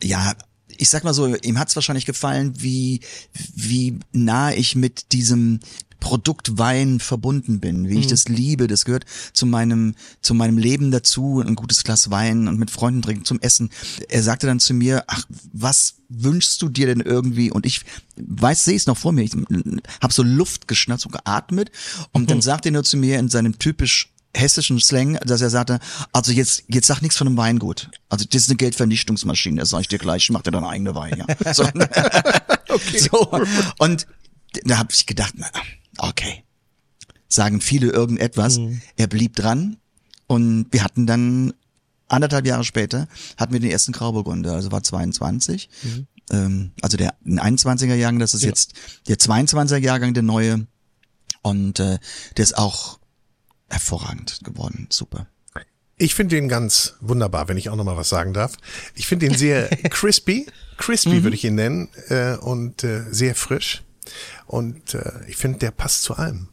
[0.01, 0.33] ja,
[0.77, 3.01] ich sag mal so, ihm hat's wahrscheinlich gefallen, wie,
[3.53, 5.59] wie nah ich mit diesem
[6.01, 8.67] Produkt Wein verbunden bin, wie ich das liebe.
[8.67, 13.01] Das gehört zu meinem, zu meinem Leben dazu, ein gutes Glas Wein und mit Freunden
[13.01, 13.69] trinken zum Essen.
[14.09, 17.51] Er sagte dann zu mir, ach, was wünschst du dir denn irgendwie?
[17.51, 17.81] Und ich
[18.17, 19.23] weiß, sehe es noch vor mir.
[19.23, 19.31] Ich
[20.01, 21.71] habe so Luft geschnappt, so geatmet.
[22.11, 25.79] Und dann sagte er nur zu mir in seinem typisch hessischen Slang, dass er sagte,
[26.11, 27.91] also jetzt, jetzt sag nichts von einem Weingut.
[28.09, 31.17] Also das ist eine Geldvernichtungsmaschine, das sag ich dir gleich, mach dir deine eigene Wein,
[31.17, 31.53] ja.
[31.53, 31.63] So,
[32.97, 33.45] so.
[33.77, 34.07] Und
[34.65, 35.47] da habe ich gedacht, na,
[35.97, 36.43] okay.
[37.27, 38.59] Sagen viele irgendetwas.
[38.97, 39.77] Er blieb dran
[40.27, 41.53] und wir hatten dann
[42.09, 45.69] anderthalb Jahre später hatten wir den ersten Grauburgunder, also war 22.
[46.31, 48.73] Ähm, also der ein 21er Jahrgang, das ist jetzt
[49.07, 50.67] der 22er Jahrgang, der neue.
[51.41, 51.97] Und äh,
[52.37, 52.99] der ist auch
[53.69, 54.87] hervorragend geworden.
[54.89, 55.27] Super.
[55.97, 58.57] Ich finde den ganz wunderbar, wenn ich auch noch mal was sagen darf.
[58.95, 63.83] Ich finde den sehr crispy, crispy würde ich ihn nennen, äh, und äh, sehr frisch.
[64.45, 66.47] Und äh, ich finde, der passt zu allem.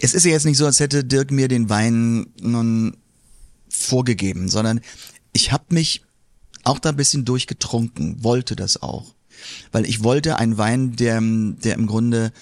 [0.00, 2.96] Es ist ja jetzt nicht so, als hätte Dirk mir den Wein nun
[3.68, 4.80] vorgegeben, sondern
[5.32, 6.02] ich habe mich
[6.62, 9.14] auch da ein bisschen durchgetrunken, wollte das auch.
[9.72, 12.32] Weil ich wollte einen Wein, der, der im Grunde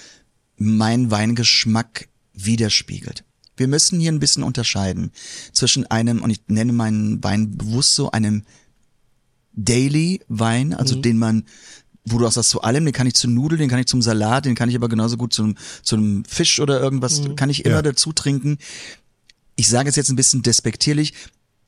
[0.56, 3.24] meinen Weingeschmack widerspiegelt.
[3.56, 5.10] Wir müssen hier ein bisschen unterscheiden
[5.52, 8.44] zwischen einem, und ich nenne meinen Wein bewusst so, einem
[9.54, 11.44] Daily Wein, also den man,
[12.04, 14.02] wo du auch sagst, zu allem, den kann ich zu Nudeln, den kann ich zum
[14.02, 17.76] Salat, den kann ich aber genauso gut zum, zum Fisch oder irgendwas, kann ich immer
[17.76, 17.82] Ja.
[17.82, 18.58] dazu trinken.
[19.56, 21.12] Ich sage es jetzt ein bisschen despektierlich,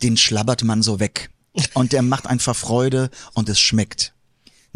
[0.03, 1.31] den schlabbert man so weg.
[1.75, 4.14] Und der macht einfach Freude und es schmeckt.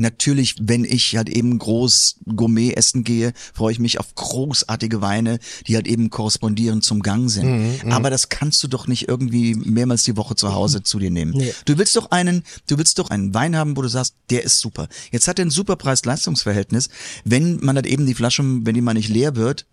[0.01, 5.41] Natürlich, wenn ich halt eben groß Gourmet essen gehe, freue ich mich auf großartige Weine,
[5.67, 7.83] die halt eben korrespondieren zum Gang sind.
[7.91, 11.33] Aber das kannst du doch nicht irgendwie mehrmals die Woche zu Hause zu dir nehmen.
[11.33, 11.53] Nee.
[11.65, 14.61] Du willst doch einen, du willst doch einen Wein haben, wo du sagst, der ist
[14.61, 14.89] super.
[15.11, 16.91] Jetzt hat er ein super Preis-Leistungs-Verhältnis.
[17.25, 19.67] Wenn man halt eben die Flasche, wenn die mal nicht leer wird,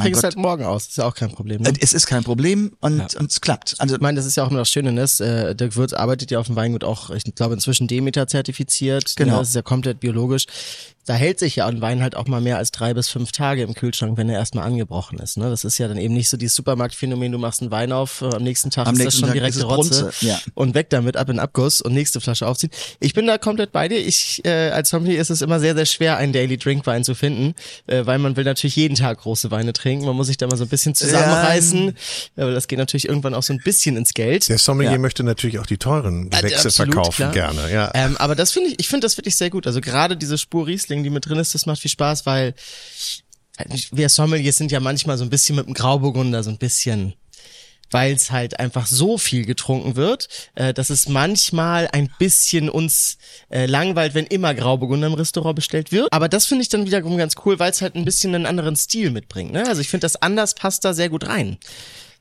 [0.00, 1.62] mein Kriegst Gott, halt morgen aus, ist ja auch kein Problem.
[1.62, 1.72] Ne?
[1.80, 3.76] es ist kein Problem und, und es klappt.
[3.78, 5.02] Also Ich meine, das ist ja auch immer das Schöne, ne?
[5.02, 9.14] Es, Äh, Dirk Würz arbeitet ja auf dem Weingut auch, ich glaube, inzwischen Demeter zertifiziert.
[9.16, 9.34] Genau.
[9.34, 9.38] Ne?
[9.40, 10.46] Das ist ja komplett biologisch.
[11.10, 13.64] Da hält sich ja ein Wein halt auch mal mehr als drei bis fünf Tage
[13.64, 15.38] im Kühlschrank, wenn er erstmal angebrochen ist.
[15.38, 15.50] Ne?
[15.50, 18.26] Das ist ja dann eben nicht so dieses Supermarktphänomen, du machst einen Wein auf, äh,
[18.26, 20.38] am nächsten Tag Am ist das nächsten schon Tag direkt Rotze ja.
[20.54, 22.70] und weg damit, ab in Abguss und nächste Flasche aufziehen.
[23.00, 23.98] Ich bin da komplett bei dir.
[23.98, 27.16] Ich, äh, als Sommelier ist es immer sehr, sehr schwer, einen Daily Drink Wein zu
[27.16, 27.56] finden,
[27.88, 30.04] äh, weil man will natürlich jeden Tag große Weine trinken.
[30.06, 31.96] Man muss sich da mal so ein bisschen zusammenreißen,
[32.36, 34.48] aber das geht natürlich irgendwann auch so ein bisschen ins Geld.
[34.48, 34.98] Der Sommelier Ja.
[34.98, 37.32] möchte natürlich auch die teuren Äh, Gewächse absolut, verkaufen klar.
[37.32, 37.72] gerne.
[37.72, 37.90] Ja.
[37.94, 39.66] Ähm, aber das finde ich, ich finde das wirklich sehr gut.
[39.66, 42.54] Also gerade diese Spur Riesling, die mit drin ist, das macht viel Spaß, weil
[43.92, 47.14] wir Sommeliers sind ja manchmal so ein bisschen mit dem Grauburgunder so ein bisschen
[47.90, 53.18] weil es halt einfach so viel getrunken wird, äh, dass es manchmal ein bisschen uns
[53.50, 56.12] äh, langweilt, wenn immer Grauburgunder im Restaurant bestellt wird.
[56.12, 58.76] Aber das finde ich dann wiederum ganz cool, weil es halt ein bisschen einen anderen
[58.76, 59.52] Stil mitbringt.
[59.52, 59.66] Ne?
[59.66, 61.58] Also ich finde, das anders passt da sehr gut rein.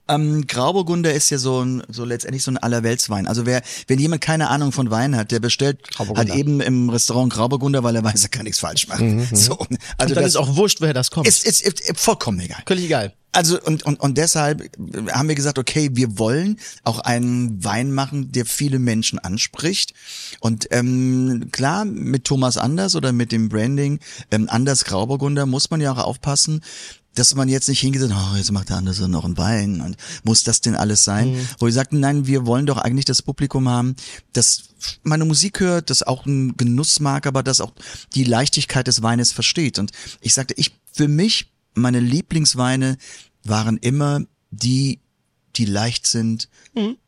[0.09, 3.27] Ähm, Grauburgunder ist ja so ein, so letztendlich so ein Allerweltswein.
[3.27, 7.31] Also wer, wenn jemand keine Ahnung von Wein hat, der bestellt halt eben im Restaurant
[7.31, 9.27] Grauburgunder, weil er weiß, er kann nichts falsch machen.
[9.33, 11.27] So, also Und dann das ist auch wurscht, woher das kommt.
[11.27, 12.63] ist, ist, ist vollkommen egal.
[12.65, 13.13] Völlig egal.
[13.31, 14.71] Also und, und, und deshalb
[15.11, 19.93] haben wir gesagt, okay, wir wollen auch einen Wein machen, der viele Menschen anspricht.
[20.39, 23.99] Und ähm, klar, mit Thomas Anders oder mit dem Branding
[24.31, 26.61] ähm, Anders Grauburgunder muss man ja auch aufpassen,
[27.19, 30.43] dass man jetzt nicht hingeht, oh, jetzt macht der Anders noch einen Wein und muss
[30.43, 31.35] das denn alles sein?
[31.59, 33.95] Wo wir sagten, nein, wir wollen doch eigentlich das Publikum haben,
[34.31, 34.69] das
[35.03, 37.73] meine Musik hört, das auch einen Genuss mag, aber das auch
[38.15, 39.79] die Leichtigkeit des Weines versteht.
[39.79, 42.97] Und ich sagte, ich für mich meine Lieblingsweine
[43.43, 45.01] waren immer die,
[45.57, 46.47] die leicht sind,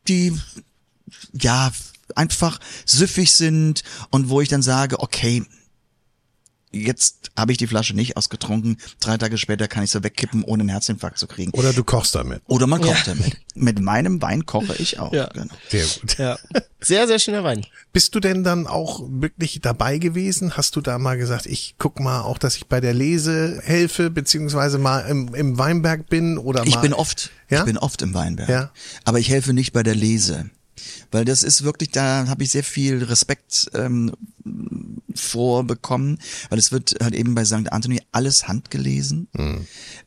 [0.08, 0.38] die
[1.32, 1.72] ja
[2.14, 5.44] einfach süffig sind und wo ich dann sage, okay,
[6.72, 10.62] jetzt habe ich die Flasche nicht ausgetrunken, drei Tage später kann ich sie wegkippen, ohne
[10.62, 11.52] einen Herzinfarkt zu kriegen.
[11.52, 12.42] Oder du kochst damit.
[12.46, 13.36] Oder man kocht damit.
[13.54, 15.12] Mit meinem Wein koche ich auch.
[15.12, 15.26] Ja.
[15.28, 15.52] Genau.
[15.68, 16.18] Sehr gut.
[16.18, 16.38] Ja.
[16.80, 17.64] Sehr, sehr schöner Wein.
[17.92, 20.56] Bist du denn dann auch wirklich dabei gewesen?
[20.56, 24.10] Hast du da mal gesagt, ich guck mal auch, dass ich bei der Lese helfe,
[24.10, 26.80] beziehungsweise mal im, im Weinberg bin oder Ich mal.
[26.80, 27.60] bin oft, Ja?
[27.60, 28.48] ich bin oft im Weinberg.
[28.48, 28.70] Ja.
[29.04, 30.50] Aber ich helfe nicht bei der Lese.
[31.10, 34.12] Weil das ist wirklich, da habe ich sehr viel Respekt ähm,
[35.14, 36.18] vorbekommen,
[36.50, 37.72] weil es wird halt eben bei St.
[37.72, 39.28] Anthony alles handgelesen.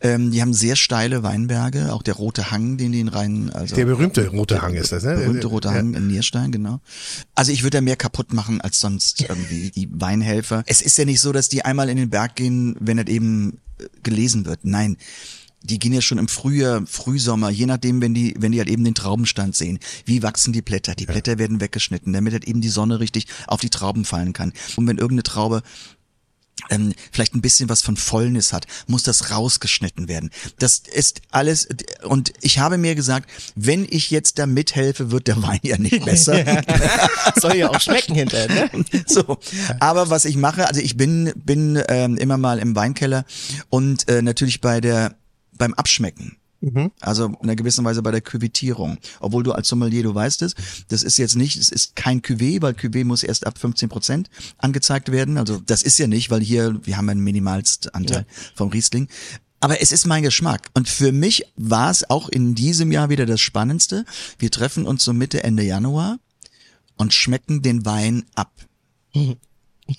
[0.01, 3.75] Ähm, die haben sehr steile Weinberge, auch der rote Hang, den die in Rhein, also
[3.75, 5.15] Der berühmte rote Hang ist das, ne?
[5.15, 5.75] berühmte rote Ja.
[5.75, 6.79] Hang in Nierstein, genau.
[7.33, 10.63] Also ich würde da mehr kaputt machen als sonst irgendwie die Weinhelfer.
[10.65, 13.59] Es ist ja nicht so, dass die einmal in den Berg gehen, wenn das eben
[13.79, 14.59] äh, gelesen wird.
[14.63, 14.97] Nein.
[15.65, 18.84] Die gehen ja schon im Frühjahr, Frühsommer, je nachdem, wenn die, wenn die halt eben
[18.84, 19.80] den Traubenstand sehen.
[20.06, 20.95] Wie wachsen die Blätter?
[20.95, 24.54] Die Blätter werden weggeschnitten, damit halt eben die Sonne richtig auf die Trauben fallen kann.
[24.75, 25.63] Und wenn irgendeine Traube
[26.69, 30.32] ähm, vielleicht ein bisschen was von Fäulnis hat, muss das rausgeschnitten werden.
[30.58, 31.67] Das ist alles,
[32.04, 36.04] und ich habe mir gesagt, wenn ich jetzt da mithelfe, wird der Wein ja nicht
[36.06, 36.63] besser.
[37.36, 38.86] Soll ja auch schmecken hinterher, ne?
[39.08, 39.38] so,
[39.80, 43.25] aber was ich mache, also ich bin bin ähm, immer mal im Weinkeller
[43.69, 45.15] und äh, natürlich bei der
[45.57, 46.37] beim Abschmecken.
[46.99, 48.97] Also in einer gewissen Weise bei der Küvitierung.
[49.19, 50.55] Obwohl du als Sommelier, du weißt es,
[50.87, 54.29] das ist jetzt nicht, es ist kein Cuvée, weil Cuvée muss erst ab 15 Prozent
[54.57, 55.37] angezeigt werden.
[55.37, 59.07] Also das ist ja nicht, weil hier, wir haben einen Minimalstanteil vom Riesling.
[59.59, 60.69] Aber es ist mein Geschmack.
[60.73, 64.05] Und für mich war es auch in diesem Jahr wieder das Spannendste.
[64.39, 66.17] Wir treffen uns so Mitte, Ende Januar
[66.95, 68.51] und schmecken den Wein ab.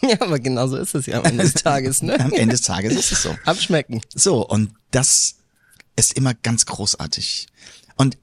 [0.02, 2.18] Ja, aber genau so ist es ja am Ende des Tages, ne?
[2.18, 3.36] Am Ende des Tages ist es so.
[3.44, 4.00] Abschmecken.
[4.12, 5.36] So, und das
[5.96, 7.48] ist immer ganz großartig.
[7.96, 8.18] Und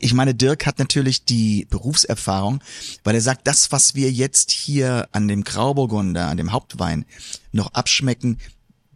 [0.00, 2.60] ich meine, Dirk hat natürlich die Berufserfahrung,
[3.04, 7.04] weil er sagt, das, was wir jetzt hier an dem Grauburgunder, an dem Hauptwein
[7.52, 8.38] noch abschmecken,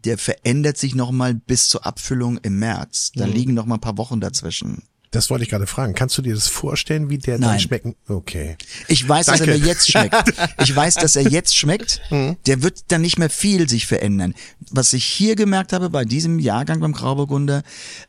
[0.04, 3.12] der verändert sich nochmal bis zur Abfüllung im März.
[3.14, 4.82] Da liegen noch mal ein paar Wochen dazwischen.
[5.12, 5.94] Das wollte ich gerade fragen.
[5.94, 7.60] Kannst du dir das vorstellen, wie der dann Nein.
[7.60, 7.94] schmecken?
[8.08, 8.56] Okay.
[8.88, 9.60] Ich weiß, dass er Danke.
[9.60, 10.34] mir jetzt schmeckt.
[10.62, 12.00] Ich weiß, dass er jetzt schmeckt.
[12.46, 14.34] Der wird dann nicht mehr viel sich verändern.
[14.70, 17.62] Was ich hier gemerkt habe bei diesem Jahrgang beim Grauburgunder,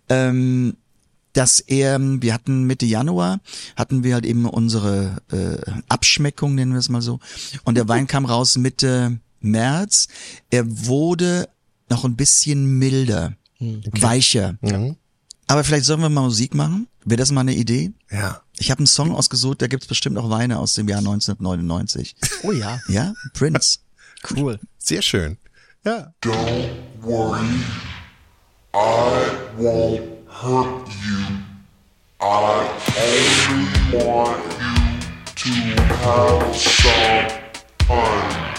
[0.07, 0.77] ähm,
[1.33, 3.41] dass er, wir hatten Mitte Januar,
[3.75, 5.57] hatten wir halt eben unsere äh,
[5.89, 7.19] Abschmeckung, nennen wir es mal so.
[7.65, 10.07] Und der Wein kam raus Mitte März.
[10.51, 11.49] Er wurde
[11.89, 14.57] noch ein bisschen milder, weicher.
[15.47, 16.87] Aber vielleicht sollen wir mal Musik machen?
[17.05, 17.91] Wäre das mal eine Idee?
[18.11, 18.41] Ja.
[18.57, 22.15] Ich habe einen Song ausgesucht, da gibt's bestimmt auch Weine aus dem Jahr 1999.
[22.43, 23.79] Oh ja, Ja, Prince.
[24.35, 24.59] cool.
[24.77, 25.37] Sehr schön.
[25.85, 26.13] Ja.
[26.23, 26.69] Don't
[27.01, 27.45] worry,
[28.73, 31.25] I won't hurt you.
[32.21, 34.41] I only want
[35.45, 37.29] you to have some
[37.85, 38.52] fun.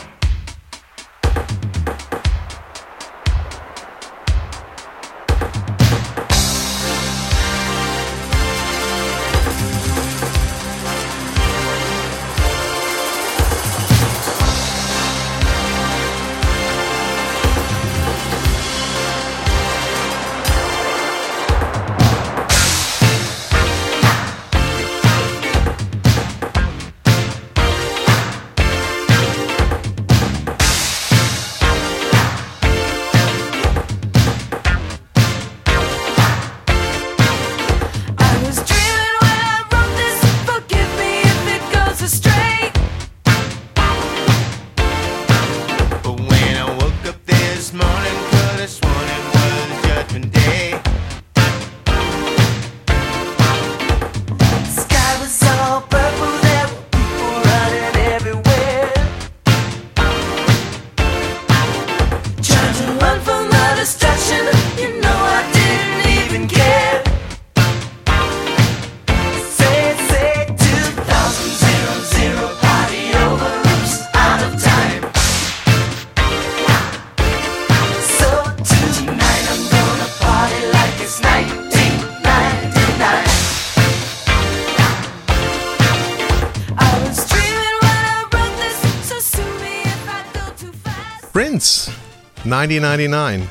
[92.45, 93.49] 1999.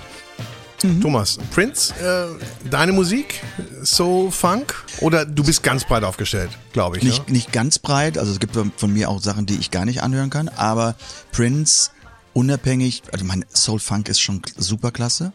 [1.01, 3.41] Thomas, Prince, äh, deine Musik,
[3.83, 4.83] Soul, Funk?
[4.99, 7.03] Oder du bist ganz breit aufgestellt, glaube ich.
[7.03, 7.33] Nicht, ne?
[7.33, 10.29] nicht ganz breit, also es gibt von mir auch Sachen, die ich gar nicht anhören
[10.29, 10.95] kann, aber
[11.31, 11.91] Prince,
[12.33, 15.31] unabhängig, also mein Soul Funk ist schon super klasse.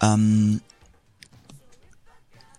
[0.00, 0.62] Ähm,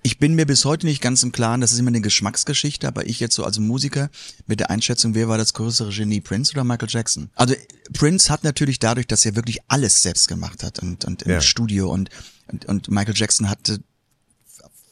[0.08, 3.08] ich bin mir bis heute nicht ganz im Klaren, das ist immer eine Geschmacksgeschichte, aber
[3.08, 4.10] ich jetzt so als Musiker
[4.46, 7.30] mit der Einschätzung, wer war das größere Genie, Prince oder Michael Jackson?
[7.36, 7.56] Also
[7.92, 11.42] Prince hat natürlich dadurch, dass er wirklich alles selbst gemacht hat und, und im Ja.
[11.42, 12.10] Studio und,
[12.48, 13.82] und, und Michael Jackson hatte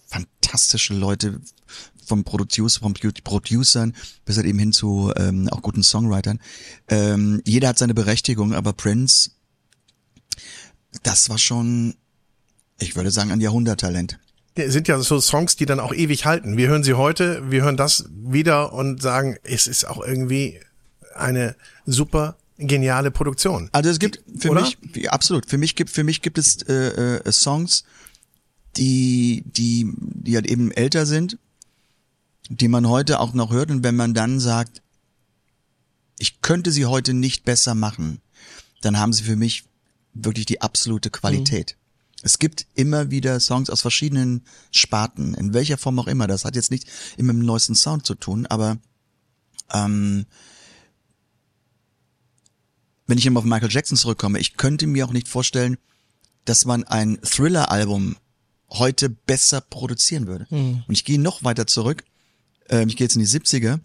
[0.07, 1.39] fantastische Leute
[2.05, 6.41] vom Producer, vom Producern bis halt eben hin zu ähm, auch guten Songwritern.
[6.89, 9.29] Ähm, jeder hat seine Berechtigung, aber Prince,
[11.03, 11.95] das war schon,
[12.79, 14.19] ich würde sagen, ein Jahrhunderttalent.
[14.57, 16.55] Sind ja so Songs, die dann auch ewig halten.
[16.55, 20.59] Wir hören sie heute, wir hören das wieder und sagen, es ist auch irgendwie
[21.13, 23.69] eine super geniale Produktion.
[23.73, 24.61] Also es gibt für Oder?
[24.61, 27.83] mich absolut für mich gibt für mich gibt es äh, äh, Songs,
[28.77, 31.37] die die die halt eben älter sind,
[32.49, 34.81] die man heute auch noch hört und wenn man dann sagt,
[36.17, 38.21] ich könnte sie heute nicht besser machen,
[38.81, 39.65] dann haben sie für mich
[40.13, 41.75] wirklich die absolute Qualität.
[42.25, 46.25] Es gibt immer wieder Songs aus verschiedenen Sparten, in welcher Form auch immer.
[46.25, 48.79] Das hat jetzt nicht immer mit dem neuesten Sound zu tun, aber
[49.71, 50.25] ähm,
[53.05, 55.77] wenn ich immer auf Michael Jackson zurückkomme, ich könnte mir auch nicht vorstellen,
[56.45, 58.15] dass man ein Thriller-Album
[58.71, 60.47] heute besser produzieren würde.
[60.87, 62.03] Und ich gehe noch weiter zurück.
[62.69, 63.79] Ähm, ich gehe jetzt in die 70er.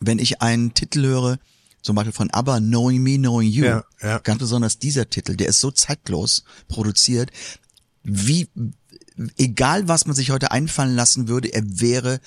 [0.00, 1.38] Wenn ich einen Titel höre,
[1.86, 4.18] zum Beispiel von ABBA, Knowing Me, Knowing You, Ja, ja.
[4.18, 7.30] ganz besonders dieser Titel, der ist so zeitlos produziert,
[8.02, 8.48] wie,
[9.38, 12.20] egal was man sich heute einfallen lassen würde, er wäre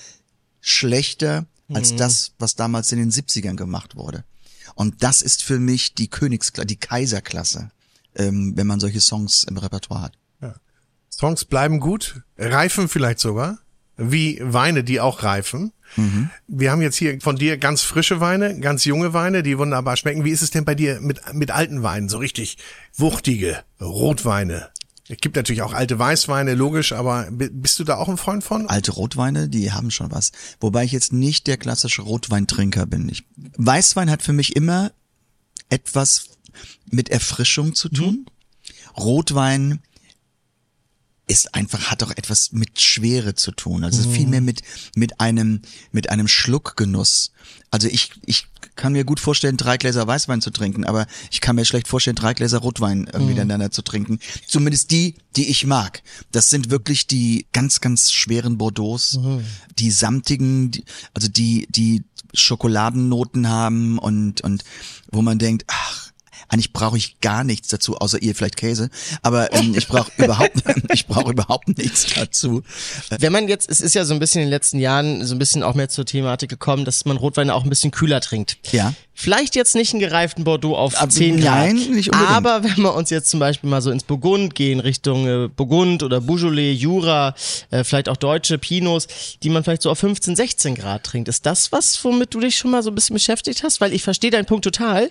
[0.60, 4.24] schlechter als das, was damals in den 70ern gemacht wurde.
[4.74, 7.70] Und das ist für mich die Königsklasse, die Kaiserklasse,
[8.16, 10.18] ähm, wenn man solche Songs im Repertoire hat.
[11.10, 13.58] Songs bleiben gut, reifen vielleicht sogar,
[14.00, 15.72] wie Weine, die auch reifen.
[16.46, 20.24] Wir haben jetzt hier von dir ganz frische Weine, ganz junge Weine, die wunderbar schmecken.
[20.24, 22.58] Wie ist es denn bei dir mit, mit alten Weinen, so richtig
[22.96, 24.68] wuchtige Rotweine?
[25.08, 28.44] Es gibt natürlich auch alte Weißweine, logisch, aber bi- bist du da auch ein Freund
[28.44, 28.68] von?
[28.68, 30.30] Alte Rotweine, die haben schon was.
[30.60, 33.08] Wobei ich jetzt nicht der klassische Rotweintrinker bin.
[33.08, 33.24] Ich,
[33.56, 34.92] Weißwein hat für mich immer
[35.70, 36.26] etwas
[36.88, 38.26] mit Erfrischung zu tun.
[38.96, 39.80] Rotwein
[41.30, 43.84] ist einfach, hat auch etwas mit Schwere zu tun.
[43.84, 44.62] Also viel mehr mit,
[44.96, 45.62] mit einem,
[45.92, 47.30] mit einem Schluckgenuss.
[47.70, 51.54] Also ich, ich kann mir gut vorstellen, drei Gläser Weißwein zu trinken, aber ich kann
[51.54, 54.18] mir schlecht vorstellen, drei Gläser Rotwein irgendwie miteinander zu trinken.
[54.48, 56.02] Zumindest die, die ich mag.
[56.32, 58.98] Das sind wirklich die ganz, ganz schweren Bordeaux,
[59.78, 62.02] die samtigen, die, also die, die
[62.34, 64.64] Schokoladennoten haben und, und
[65.12, 66.09] wo man denkt, ach,
[66.50, 68.90] eigentlich brauche ich gar nichts dazu, außer ihr vielleicht Käse.
[69.22, 72.62] Aber ähm, ich brauche überhaupt, ich brauche überhaupt nichts dazu.
[73.08, 75.38] Wenn man jetzt, es ist ja so ein bisschen in den letzten Jahren so ein
[75.38, 78.58] bisschen auch mehr zur Thematik gekommen, dass man Rotweine auch ein bisschen kühler trinkt.
[78.72, 78.92] Ja.
[79.14, 81.54] Vielleicht jetzt nicht einen gereiften Bordeaux auf Aber 10 Grad.
[81.54, 82.30] nein, nicht unbedingt.
[82.30, 86.02] Aber wenn wir uns jetzt zum Beispiel mal so ins Burgund gehen, Richtung äh, Burgund
[86.02, 87.34] oder Beaujolais, Jura,
[87.70, 89.08] äh, vielleicht auch deutsche Pinots,
[89.42, 91.28] die man vielleicht so auf 15, 16 Grad trinkt.
[91.28, 93.80] Ist das was, womit du dich schon mal so ein bisschen beschäftigt hast?
[93.80, 95.10] Weil ich verstehe deinen Punkt total.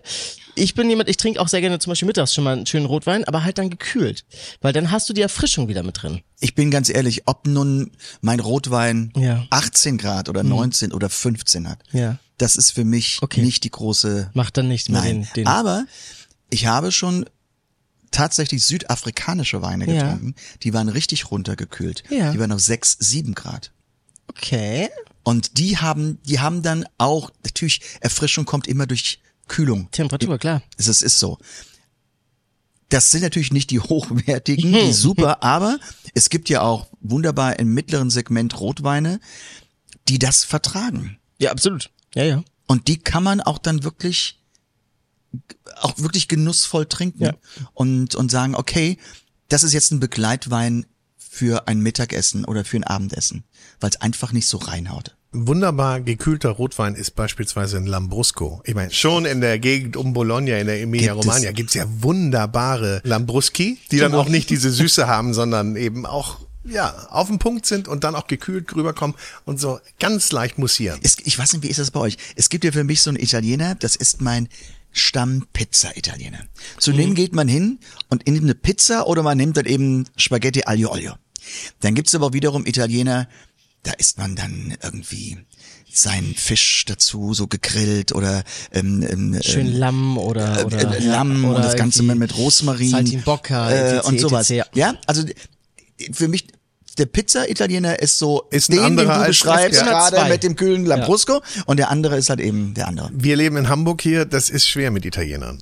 [0.60, 2.86] Ich bin jemand, ich trinke auch sehr gerne zum Beispiel mittags schon mal einen schönen
[2.86, 4.26] Rotwein, aber halt dann gekühlt.
[4.62, 6.22] Weil dann hast du die Erfrischung wieder mit drin.
[6.40, 7.92] Ich bin ganz ehrlich, ob nun
[8.22, 9.38] mein Rotwein Ja.
[9.38, 9.48] Mhm.
[9.50, 12.18] 18 Grad oder 19 oder 15 hat, Ja.
[12.38, 13.42] das ist für mich Okay.
[13.42, 14.32] nicht die große.
[14.34, 15.22] Macht dann nichts mehr Nein.
[15.24, 15.86] den, den Aber
[16.50, 17.26] ich habe schon
[18.12, 20.04] tatsächlich südafrikanische Weine Ja.
[20.04, 20.36] getrunken.
[20.64, 22.04] Die waren richtig runtergekühlt.
[22.10, 22.32] Ja.
[22.32, 23.72] Die waren auf 6, 7 Grad.
[24.28, 24.90] Okay.
[25.24, 29.92] Und die haben, die haben dann auch, natürlich, Erfrischung kommt immer durch Kühlung.
[29.92, 30.64] Temperatur, klar.
[30.78, 31.38] Es ist, ist so.
[32.88, 35.78] Das sind natürlich nicht die hochwertigen, die super, aber
[36.14, 39.20] es gibt ja auch wunderbar im mittleren Segment Rotweine,
[40.08, 41.20] die das vertragen.
[41.38, 41.92] Ja, absolut.
[42.16, 42.44] Ja, ja.
[42.68, 44.40] Und die kann man auch dann wirklich,
[45.82, 47.34] auch wirklich genussvoll trinken Ja.
[47.74, 48.98] und, und sagen, okay,
[49.50, 50.86] das ist jetzt ein Begleitwein
[51.30, 53.44] für ein Mittagessen oder für ein Abendessen,
[53.80, 55.16] weil es einfach nicht so reinhaut.
[55.32, 58.64] Wunderbar gekühlter Rotwein ist beispielsweise ein Lambrusco.
[58.66, 61.14] Ich meine, schon in der Gegend um Bologna, in der Emilia
[61.52, 61.76] Gibt es.
[61.76, 67.28] Ja wunderbare Lambruschi, die dann auch nicht diese Süße haben, sondern eben auch ja, auf
[67.28, 69.16] den Punkt sind und dann auch gekühlt rüberkommen
[69.46, 71.00] und so ganz leicht mussieren.
[71.04, 72.18] Es, ich weiß nicht, wie ist das bei euch?
[72.36, 74.50] Es gibt ja für mich so einen Italiener, das ist mein
[74.92, 76.46] Stamm-Pizza-Italiener.
[76.80, 80.64] Zu dem geht man hin und nimmt eine Pizza oder man nimmt dann eben Spaghetti
[80.66, 81.14] aglio olio.
[81.80, 83.28] Dann gibt's aber wiederum Italiener,
[83.84, 85.38] da isst man dann irgendwie
[85.92, 91.00] seinen Fisch dazu, so gegrillt oder ähm, ähm, Schön ähm, Lamm oder, äh, oder äh,
[91.00, 94.50] Lamm ja, und das Ganze mit Rosmarin Saltimbocca, äh, etc., und sowas.
[94.50, 94.70] etc.
[94.76, 95.24] Ja, also
[96.12, 96.48] für mich
[97.00, 99.86] der Pizza-Italiener ist so Ist ein den, den du beschreibst, ja.
[99.88, 100.30] gerade 102.
[100.30, 103.10] mit dem kühlen Lambrusco und der andere ist halt eben der andere.
[103.14, 105.62] Wir leben in Hamburg hier, das ist schwer mit Italienern.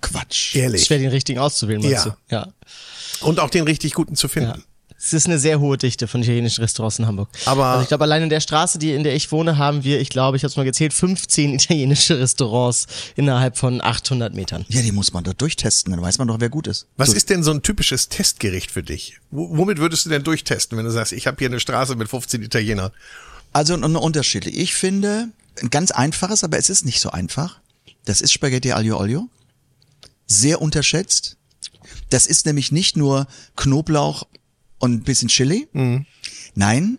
[0.00, 0.54] Quatsch.
[0.56, 0.84] Ehrlich.
[0.84, 2.16] schwer den richtigen auszuwählen, meinst Ja.
[2.28, 2.34] du?
[2.34, 2.48] Ja.
[3.20, 4.56] Und auch den richtig guten zu ja.
[5.02, 7.30] Es ist eine sehr hohe Dichte von italienischen Restaurants in Hamburg.
[7.46, 9.98] Aber- also ich glaube, allein in der Straße, die, in der ich wohne, haben wir,
[9.98, 12.86] ich glaube, ich habe es mal gezählt, 15 italienische Restaurants
[13.16, 14.66] innerhalb von 800 Metern.
[14.68, 16.86] Ja, die muss man doch durchtesten, dann weiß man doch, wer gut ist.
[16.98, 19.18] Was so, ist denn so ein typisches Testgericht für dich?
[19.30, 22.08] Wo- Womit würdest du denn durchtesten, wenn du sagst, ich habe hier eine Straße mit
[22.10, 22.90] 15 Italienern?
[23.54, 24.46] Also ein Unterschied.
[24.46, 25.28] Ich finde,
[25.62, 27.58] ein ganz einfaches, aber es ist nicht so einfach.
[28.04, 29.28] Das ist Spaghetti aglio olio.
[30.26, 31.36] Sehr unterschätzt.
[32.10, 34.24] Das ist nämlich nicht nur Knoblauch
[34.80, 35.68] und ein bisschen Chili.
[36.54, 36.98] Nein,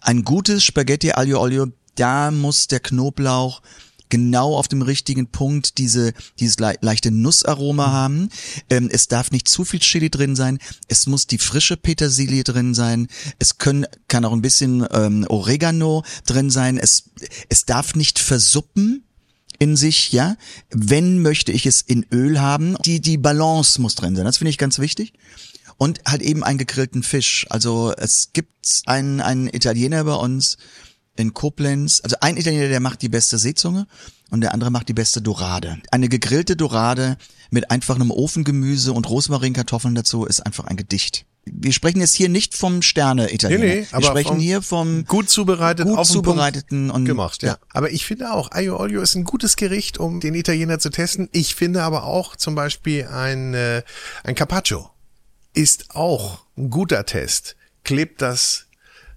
[0.00, 1.66] ein gutes Spaghetti aglio olio,
[1.96, 3.60] da muss der Knoblauch
[4.08, 8.28] genau auf dem richtigen Punkt diese dieses le leichte Nussaroma haben.
[8.68, 10.58] Ähm, es darf nicht zu viel Chili drin sein.
[10.86, 13.08] Es muss die frische Petersilie drin sein.
[13.38, 16.76] Es können kann auch ein bisschen ähm, Oregano drin sein.
[16.76, 17.10] Es
[17.48, 19.02] es darf nicht versuppen
[19.58, 20.36] in sich, ja.
[20.68, 22.76] Wenn möchte ich es in Öl haben.
[22.84, 24.26] Die die Balance muss drin sein.
[24.26, 25.14] Das finde ich ganz wichtig.
[25.76, 27.46] Und halt eben einen gegrillten Fisch.
[27.50, 30.56] Also es gibt einen, einen Italiener bei uns
[31.16, 32.00] in Koblenz.
[32.02, 33.86] Also ein Italiener, der macht die beste Seezunge
[34.30, 35.78] und der andere macht die beste Dorade.
[35.90, 37.16] Eine gegrillte Dorade
[37.50, 41.26] mit einfach einem Ofengemüse und Rosmarinkartoffeln dazu ist einfach ein Gedicht.
[41.44, 43.64] Wir sprechen jetzt hier nicht vom Sterne-Italiener.
[43.64, 47.58] Nee, nee, aber Wir sprechen hier vom Gut zubereitet, gut zubereiteten und gemacht, ja.
[47.72, 51.28] Aber ich finde auch, Aglio Olio ist ein gutes Gericht, um den Italiener zu testen.
[51.32, 53.82] Ich finde aber auch zum Beispiel ein, äh,
[54.22, 54.88] ein Carpaccio
[55.54, 57.56] ist auch ein guter Test.
[57.84, 58.66] Klebt das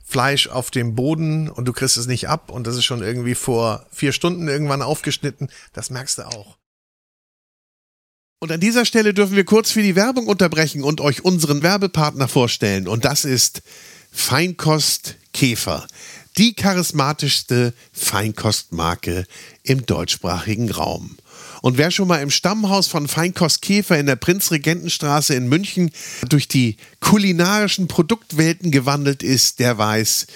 [0.03, 3.36] Fleisch auf dem Boden und du kriegst es nicht ab und das ist schon irgendwie
[3.36, 5.49] vor vier Stunden irgendwann aufgeschnitten.
[5.73, 6.57] Das merkst du auch.
[8.39, 12.27] Und an dieser Stelle dürfen wir kurz für die Werbung unterbrechen und euch unseren Werbepartner
[12.27, 12.88] vorstellen.
[12.88, 13.63] Und das ist
[14.11, 15.88] Feinkost Käfer.
[16.38, 19.25] Die charismatischste Feinkostmarke
[19.63, 21.17] im deutschsprachigen Raum.
[21.66, 25.89] Und wer schon mal im Stammhaus von Feinkost Käfer in der Prinzregentenstraße in München
[26.30, 30.28] durch die kulinarischen Produktwelten gewandelt ist, der weiß,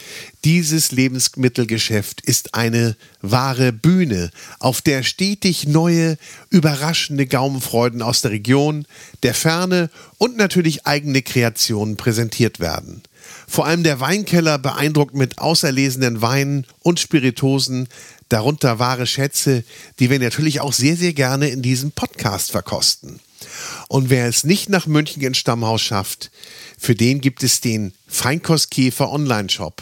[0.44, 6.18] dieses Lebensmittelgeschäft ist eine wahre Bühne, auf der stetig neue,
[6.50, 8.88] überraschende Gaumenfreuden aus der Region,
[9.22, 13.04] der Ferne und natürlich eigene Kreationen präsentiert werden.
[13.50, 17.88] Vor allem der Weinkeller beeindruckt mit auserlesenen Weinen und Spiritosen,
[18.30, 19.64] darunter wahre Schätze,
[19.98, 23.20] die wir natürlich auch sehr, sehr gerne in diesem Podcast verkosten.
[23.88, 26.30] Und wer es nicht nach München ins Stammhaus schafft,
[26.78, 29.82] für den gibt es den Feinkostkäfer Online-Shop.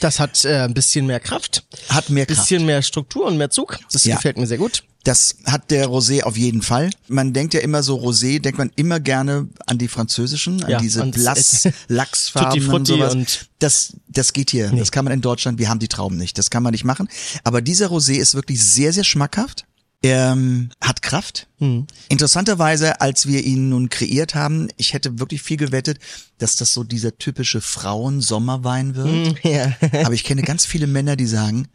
[0.00, 2.40] Das hat äh, ein bisschen mehr Kraft, Hat mehr Kraft.
[2.40, 3.78] bisschen mehr Struktur und mehr Zug.
[3.92, 4.16] Das Ja.
[4.16, 4.82] gefällt mir sehr gut.
[5.04, 6.88] Das hat der Rosé auf jeden Fall.
[7.08, 10.78] Man denkt ja immer so, Rosé denkt man immer gerne an die französischen, an Ja,
[10.78, 13.12] diese blass Lachsfarben und sowas.
[13.14, 14.70] und- das, das geht hier.
[14.70, 16.38] Das kann man in Deutschland, wir haben die Trauben nicht.
[16.38, 17.08] Das kann man nicht machen.
[17.44, 19.64] Aber dieser Rosé ist wirklich sehr, sehr schmackhaft.
[20.02, 21.46] Er ähm, hat Kraft.
[21.58, 21.86] Hm.
[22.08, 26.00] Interessanterweise, als wir ihn nun kreiert haben, ich hätte wirklich viel gewettet,
[26.38, 29.44] dass das so dieser typische Frauen-Sommerwein wird.
[29.44, 29.72] Ja.
[30.04, 31.68] Aber ich kenne ganz viele Männer, die sagen,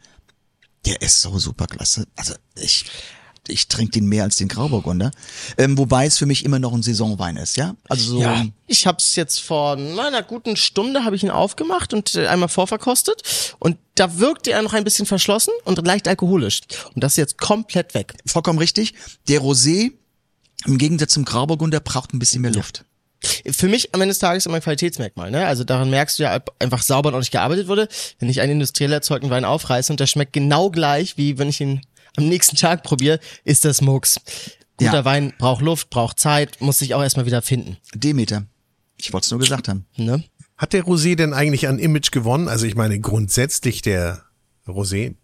[0.84, 2.06] der ist so super klasse.
[2.16, 2.84] Also ich,
[3.48, 5.10] ich trinke den mehr als den Grauburgunder.
[5.56, 7.74] Ähm, wobei es für mich immer noch ein Saisonwein ist, ja?
[7.88, 11.92] Also so, Ja, ich habe es jetzt vor einer guten Stunde habe ich ihn aufgemacht
[11.94, 16.60] und äh, einmal vorverkostet und da wirkte er noch ein bisschen verschlossen und leicht alkoholisch
[16.94, 18.14] und das ist jetzt komplett weg.
[18.26, 18.94] vollkommen richtig.
[19.28, 19.92] Der Rosé,
[20.66, 22.84] im Gegensatz zum Grauburgunder, braucht ein bisschen mehr Luft.
[23.50, 25.44] Für mich am Ende des Tages immer ein Qualitätsmerkmal, ne?
[25.44, 27.88] Also daran merkst du ja, ob einfach sauber und ordentlich gearbeitet wurde.
[28.20, 31.60] Wenn ich einen industriell erzeugten Wein aufreiße und der schmeckt genau gleich, wie wenn ich
[31.60, 31.80] ihn
[32.16, 34.20] am nächsten Tag probiere, ist das Mucks.
[34.76, 35.04] Guter Ja.
[35.04, 37.76] Wein braucht Luft, braucht Zeit, muss sich auch erstmal wieder finden.
[37.94, 38.44] Demeter.
[38.96, 39.86] Ich wollte es nur gesagt haben.
[39.96, 40.24] Ne?
[40.56, 42.48] Hat der Rosé denn eigentlich an Image gewonnen?
[42.48, 44.24] Also ich meine grundsätzlich der
[44.66, 45.14] Rosé.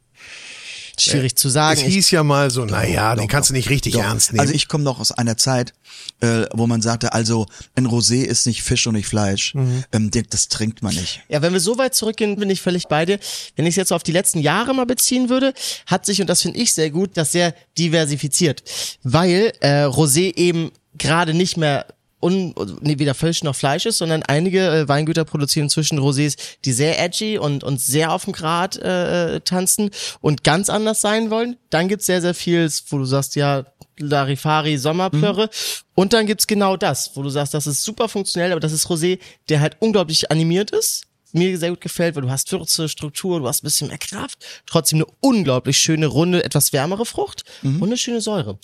[1.00, 1.80] Schwierig zu sagen.
[1.80, 4.02] es Ich, hieß ja mal so, naja, den doch, kannst du nicht richtig Doch.
[4.02, 4.40] ernst nehmen.
[4.40, 5.72] Also ich komme noch aus einer Zeit,
[6.20, 9.54] äh, wo man sagte, also ein Rosé ist nicht Fisch und nicht Fleisch.
[9.54, 11.20] Ähm, den- das trinkt man nicht.
[11.28, 13.18] Ja, wenn wir so weit zurückgehen, bin ich völlig bei dir.
[13.56, 15.52] Wenn ich es jetzt auf die letzten Jahre mal beziehen würde,
[15.86, 18.62] hat sich, und das finde ich sehr gut, das sehr diversifiziert.
[19.02, 21.86] Weil äh, Rosé eben gerade nicht mehr
[22.24, 26.72] un, nee, weder Fisch noch Fleisch ist, sondern einige äh, Weingüter produzieren inzwischen Rosés, die
[26.72, 31.30] sehr edgy und, und sehr auf dem Grat äh, äh, tanzen und ganz anders sein
[31.30, 31.56] wollen.
[31.70, 33.64] Dann gibt's sehr, sehr viel, wo du sagst, ja,
[33.98, 35.50] Larifari, Sommerplörre.
[35.94, 38.86] Und dann gibt's genau das, wo du sagst, das ist super funktionell, aber das ist
[38.88, 39.18] Rosé,
[39.48, 43.46] der halt unglaublich animiert ist, mir sehr gut gefällt, weil du hast Würze, Struktur, du
[43.48, 47.82] hast ein bisschen mehr Kraft, trotzdem eine unglaublich schöne, runde, etwas wärmere Frucht Mhm.
[47.82, 48.58] und eine schöne Säure.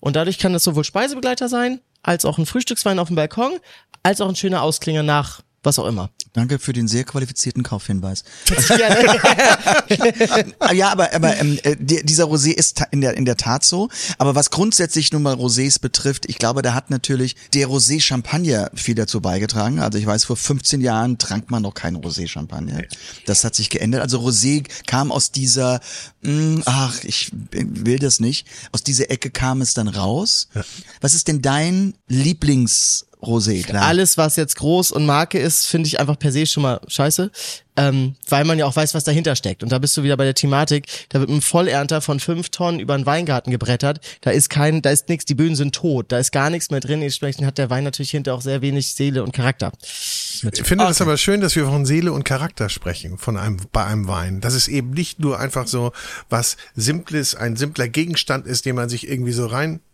[0.00, 3.58] Und dadurch kann das sowohl Speisebegleiter sein, als auch ein Frühstückswein auf dem Balkon,
[4.02, 6.10] als auch ein schöner Ausklinger nach was auch immer.
[6.32, 8.24] Danke für den sehr qualifizierten Kaufhinweis.
[10.72, 13.88] Ja, aber, aber ähm, äh, die- dieser Rosé ist in der, in der Tat so.
[14.18, 18.70] Aber was grundsätzlich nun mal Rosés betrifft, ich glaube, da hat natürlich der Rosé Champagner
[18.74, 19.80] viel dazu beigetragen.
[19.80, 22.82] Also ich weiß, vor 15 Jahren trank man noch keinen Rosé Champagner.
[23.26, 24.02] Das hat sich geändert.
[24.02, 25.80] Also Rosé kam aus dieser,
[26.22, 30.48] mh, ach, ich will das nicht, aus dieser Ecke kam es dann raus.
[31.00, 31.94] Was ist denn dein
[33.22, 33.64] Lieblings-Rosé?
[33.64, 33.82] Klar.
[33.82, 37.30] Alles, was jetzt groß und Marke ist, finde ich einfach per se schon mal scheiße,
[37.76, 39.62] ähm, weil man ja auch weiß, was dahinter steckt.
[39.62, 42.80] Und da bist du wieder bei der Thematik, da wird ein Vollernter von fünf Tonnen
[42.80, 46.18] über einen Weingarten gebrettert, da ist kein, da ist nichts, die Böden sind tot, da
[46.18, 49.22] ist gar nichts mehr drin, entsprechend hat der Wein natürlich hinter auch sehr wenig Seele
[49.22, 49.72] und Charakter.
[50.52, 53.84] Ich finde das aber schön, dass wir von Seele und Charakter sprechen von einem, bei
[53.84, 54.40] einem Wein.
[54.40, 55.92] Dass es eben nicht nur einfach so
[56.28, 59.46] was Simples, ein simpler Gegenstand ist, den man sich irgendwie so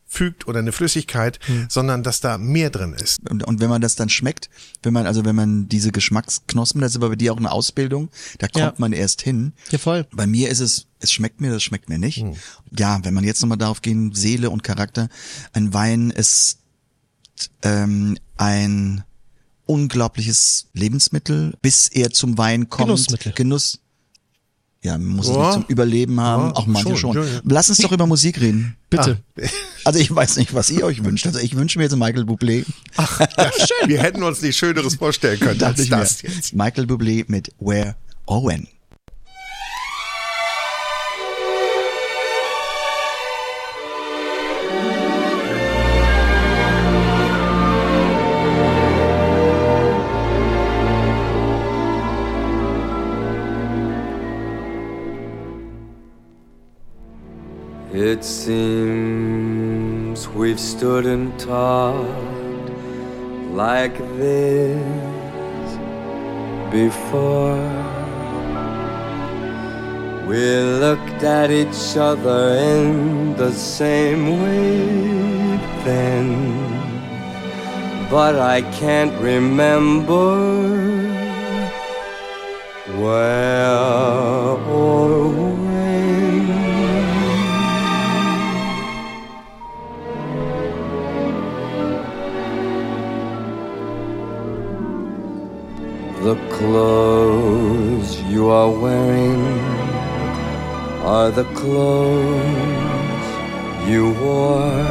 [0.08, 1.38] reinfügt oder eine Flüssigkeit,
[1.68, 3.18] sondern dass da mehr drin ist.
[3.28, 4.48] Und, und wenn man das dann schmeckt,
[4.82, 8.08] wenn man, also wenn man diese Geschmacksknospen, das ist aber bei dir auch eine Ausbildung,
[8.38, 8.74] da kommt Ja.
[8.78, 9.52] man erst hin.
[9.70, 10.06] Ja, voll.
[10.12, 12.24] Bei mir ist es, es schmeckt mir, das schmeckt mir nicht.
[12.76, 15.08] Ja, wenn man jetzt nochmal darauf gehen, Seele und Charakter,
[15.52, 16.58] ein Wein ist
[17.62, 19.04] ähm, ein
[19.66, 22.86] unglaubliches Lebensmittel, bis er zum Wein kommt.
[22.88, 23.32] Genussmittel.
[23.32, 23.80] Genuss.
[24.82, 25.42] Ja, man muss es Ja.
[25.42, 27.26] nicht zum Überleben haben, Ja, auch manche schon, schon.
[27.44, 28.76] Lass uns doch über Musik reden.
[28.90, 29.18] Bitte.
[29.84, 31.26] Also ich weiß nicht, was ihr euch wünscht.
[31.26, 32.64] Also ich wünsche mir jetzt Michael Bublé.
[32.96, 33.88] Ja, schön.
[33.88, 36.54] Wir hätten uns nichts Schöneres vorstellen können Dachte als das jetzt.
[36.54, 38.52] Michael Bublé mit Where or
[58.18, 62.68] It seems we've stood and talked
[63.52, 65.70] like this
[66.72, 67.62] before.
[70.26, 70.40] We
[70.82, 76.28] looked at each other in the same way then,
[78.10, 80.34] but I can't remember
[83.00, 84.07] where
[96.28, 99.40] The clothes you are wearing
[101.00, 103.28] are the clothes
[103.88, 104.84] you wore.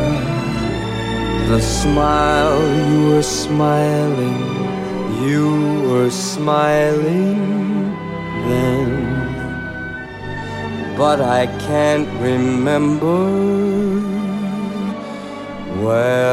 [1.51, 2.59] The smile
[2.89, 4.41] you were smiling,
[5.27, 5.47] you
[5.88, 7.38] were smiling
[8.47, 8.89] then.
[10.97, 13.21] But I can't remember
[15.83, 16.27] where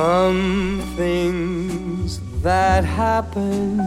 [0.00, 2.08] Some things
[2.40, 3.78] that happen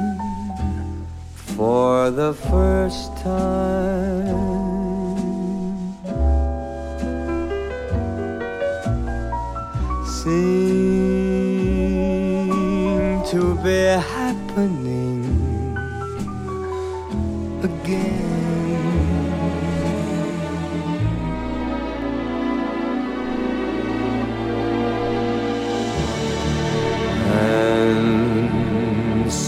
[1.56, 4.54] for the first time
[10.06, 10.84] seem
[13.34, 13.82] to be
[14.18, 15.24] happening
[17.64, 18.23] And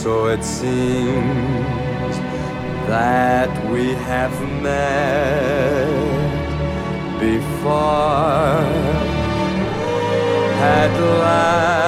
[0.06, 2.16] so it seems
[2.88, 5.90] that we have met
[7.20, 8.62] before,
[10.62, 10.94] had
[11.24, 11.85] laughed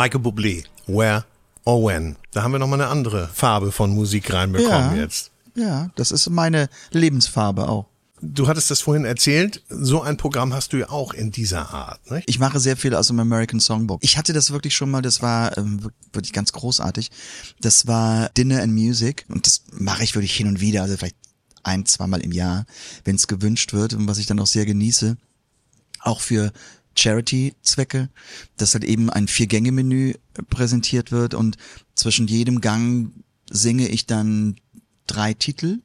[0.00, 1.24] Michael Bublé, Where
[1.64, 2.14] or When.
[2.30, 5.02] Da haben wir nochmal eine andere Farbe von Musik reinbekommen Ja.
[5.02, 5.32] jetzt.
[5.56, 7.86] Ja, das ist meine Lebensfarbe auch.
[8.20, 12.08] Du hattest das vorhin erzählt, so ein Programm hast du ja auch in dieser Art.
[12.12, 12.22] Ne?
[12.26, 13.98] Ich mache sehr viel aus dem American Songbook.
[14.04, 17.10] Ich hatte das wirklich schon mal, das war ähm, wir- wirklich ganz großartig.
[17.60, 21.16] Das war Dinner and Music und das mache ich wirklich hin und wieder, also vielleicht
[21.64, 22.66] ein, zweimal im Jahr,
[23.04, 25.16] wenn es gewünscht wird und was ich dann auch sehr genieße.
[26.00, 26.52] Auch für
[26.98, 28.08] Charity-Zwecke,
[28.56, 30.14] dass halt eben ein Vier-Gänge-Menü
[30.50, 31.56] präsentiert wird und
[31.94, 33.12] zwischen jedem Gang
[33.50, 34.56] singe ich dann
[35.06, 35.80] drei Titel,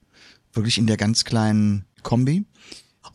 [0.53, 2.45] wirklich in der ganz kleinen Kombi.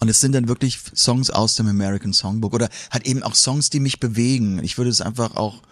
[0.01, 3.71] Und es sind dann wirklich Songs aus dem American Songbook oder halt eben auch Songs,
[3.71, 4.63] die mich bewegen.
[4.63, 5.63] Ich würde es einfach auch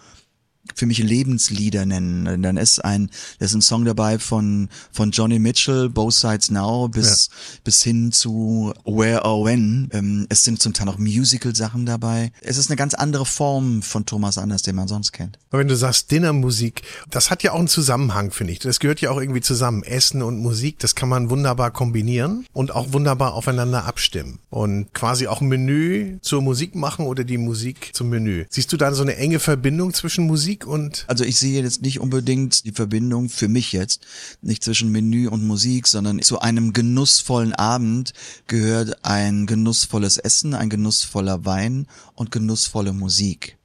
[0.75, 2.41] für mich Lebenslieder nennen.
[2.41, 3.09] Dann ist ein,
[3.39, 7.29] da ist ein Song dabei von, von Johnny Mitchell, Both Sides Now, bis,
[7.63, 9.89] bis hin zu Where or When.
[9.91, 12.31] Ähm, es sind zum Teil auch Musical-Sachen dabei.
[12.41, 15.37] Es ist eine ganz andere Form von Thomas Anders, den man sonst kennt.
[15.49, 18.59] Aber wenn du sagst Dinnermusik, das hat ja auch einen Zusammenhang, finde ich.
[18.59, 19.83] Das gehört ja auch irgendwie zusammen.
[19.83, 24.39] Essen und Musik, das kann man wunderbar kombinieren und auch wunderbar aufeinander abstimmen.
[24.49, 28.45] Und quasi auch ein Menü zur Musik machen oder die Musik zum Menü.
[28.49, 31.99] Siehst du da so eine enge Verbindung zwischen Musik und Also ich sehe jetzt nicht
[31.99, 34.05] unbedingt die Verbindung für mich jetzt,
[34.41, 38.13] nicht zwischen Menü und Musik, sondern zu einem genussvollen Abend
[38.47, 43.57] gehört ein genussvolles Essen, ein genussvoller Wein und genussvolle Musik.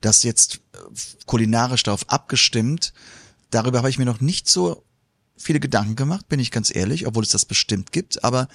[0.00, 0.78] Das jetzt äh,
[1.26, 2.92] kulinarisch darauf abgestimmt,
[3.50, 4.84] darüber habe ich mir noch nicht so
[5.36, 8.48] viele Gedanken gemacht, bin ich ganz ehrlich, obwohl es das bestimmt gibt, aber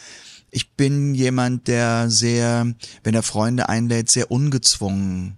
[0.49, 2.73] ich bin jemand, der sehr,
[3.03, 5.37] wenn er Freunde einlädt, sehr ungezwungen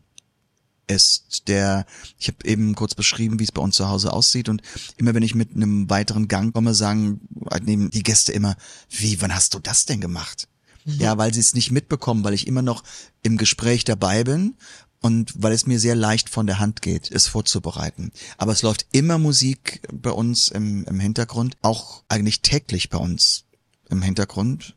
[0.89, 1.85] ist, der,
[2.17, 4.61] ich habe eben kurz beschrieben, wie es bei uns zu Hause aussieht und
[4.97, 8.55] immer wenn ich mit einem weiteren Gang komme, sagen halt nehmen die Gäste immer,
[8.89, 10.47] wie, wann hast du das denn gemacht?
[10.85, 12.83] Ja, weil sie es nicht mitbekommen, weil ich immer noch
[13.21, 14.55] im Gespräch dabei bin
[15.01, 18.11] und weil es mir sehr leicht von der Hand geht, es vorzubereiten.
[18.37, 23.45] Aber es läuft immer Musik bei uns im, im Hintergrund, auch eigentlich täglich bei uns
[23.89, 24.75] im Hintergrund.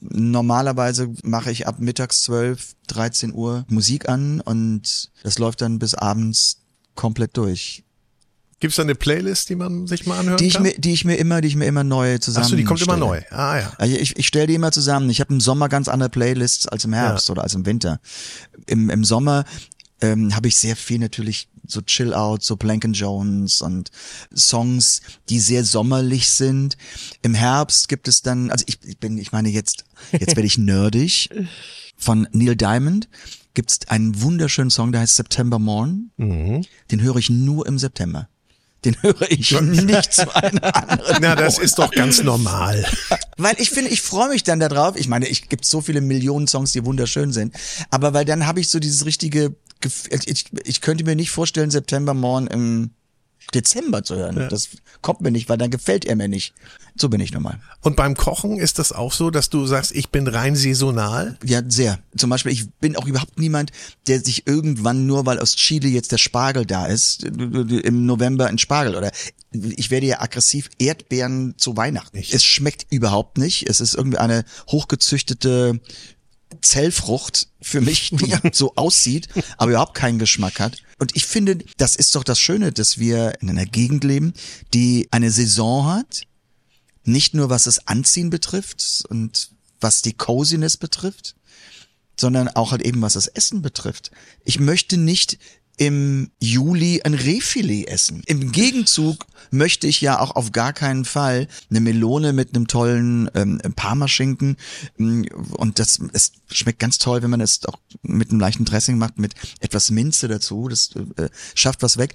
[0.00, 5.94] Normalerweise mache ich ab mittags 12, 13 Uhr Musik an und das läuft dann bis
[5.94, 6.58] abends
[6.94, 7.84] komplett durch.
[8.60, 10.62] gibt's da eine Playlist, die man sich mal anhören Die ich kann?
[10.62, 12.44] mir, die ich mir immer, die ich mir immer neu zusammen.
[12.44, 13.22] Achso, die kommt immer neu.
[13.30, 13.72] Ah ja.
[13.78, 15.10] Also ich, ich stelle die immer zusammen.
[15.10, 17.32] Ich habe im Sommer ganz andere Playlists als im Herbst Ja.
[17.32, 18.00] oder als im Winter.
[18.66, 19.44] Im, im Sommer
[20.00, 23.90] ähm, habe ich sehr viel natürlich so Chill Out, so Plank and Jones und
[24.34, 26.76] Songs, die sehr sommerlich sind.
[27.22, 30.58] Im Herbst gibt es dann, also ich, ich bin, ich meine jetzt, jetzt werde ich
[30.58, 31.30] nerdig.
[31.96, 33.08] Von Neil Diamond
[33.54, 36.10] gibt's einen wunderschönen Song, der heißt September Morn.
[36.16, 36.64] Mhm.
[36.90, 38.28] Den höre ich nur im September.
[38.84, 41.16] Den höre ich nicht zu einer anderen.
[41.20, 42.86] Na, das ist doch ganz normal.
[43.36, 44.96] Weil ich finde, ich freue mich dann darauf.
[44.96, 47.54] Ich meine, ich gibt so viele Millionen Songs, die wunderschön sind.
[47.90, 50.20] Aber weil dann habe ich so dieses richtige Gefühl.
[50.26, 52.90] Ich, ich könnte mir nicht vorstellen, September Morn im
[53.54, 54.48] Dezember zu hören.
[54.50, 54.68] Das
[55.00, 56.54] kommt mir nicht, weil dann gefällt er mir nicht.
[56.96, 57.60] So bin ich normal.
[57.80, 61.38] Und beim Kochen ist das auch so, dass du sagst, ich bin rein saisonal?
[61.44, 62.00] Ja, sehr.
[62.16, 63.70] Zum Beispiel, ich bin auch überhaupt niemand,
[64.06, 68.58] der sich irgendwann nur, weil aus Chile jetzt der Spargel da ist, im November ein
[68.58, 69.12] Spargel oder
[69.52, 72.18] ich werde ja aggressiv Erdbeeren zu Weihnachten.
[72.18, 73.68] Es schmeckt überhaupt nicht.
[73.68, 75.80] Es ist irgendwie eine hochgezüchtete
[76.60, 80.82] Zellfrucht für mich, die so aussieht, aber überhaupt keinen Geschmack hat.
[80.98, 84.32] Und ich finde, das ist doch das Schöne, dass wir in einer Gegend leben,
[84.74, 86.22] die eine Saison hat,
[87.04, 91.36] nicht nur was das Anziehen betrifft und was die Coziness betrifft,
[92.20, 94.10] sondern auch halt eben was das Essen betrifft.
[94.44, 95.38] Ich möchte nicht
[95.78, 98.22] im Juli ein Rehfilet essen.
[98.26, 103.30] Im Gegenzug möchte ich ja auch auf gar keinen Fall eine Melone mit einem tollen
[103.34, 104.56] ähm, Parmaschinken
[104.98, 105.22] mm,
[105.52, 109.18] und das es schmeckt ganz toll, wenn man es auch mit einem leichten Dressing macht,
[109.18, 112.14] mit etwas Minze dazu, das äh, schafft was weg.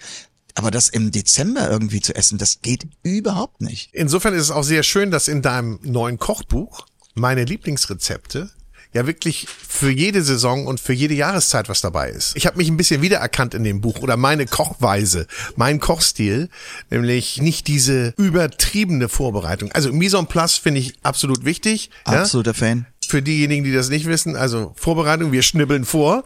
[0.55, 3.89] Aber das im Dezember irgendwie zu essen, das geht überhaupt nicht.
[3.93, 6.86] Insofern ist es auch sehr schön, dass in deinem neuen Kochbuch
[7.16, 8.51] meine Lieblingsrezepte
[8.94, 12.36] ja wirklich für jede Saison und für jede Jahreszeit was dabei ist.
[12.36, 16.50] Ich habe mich ein bisschen wiedererkannt in dem Buch oder meine Kochweise, mein Kochstil,
[16.89, 19.72] nämlich nicht diese übertriebene Vorbereitung.
[19.72, 21.89] Also Mise en place finde ich absolut wichtig.
[22.08, 22.22] ja?
[22.22, 22.86] Absoluter Fan.
[23.08, 26.24] Für diejenigen, die das nicht wissen, also Vorbereitung, wir schnibbeln vor.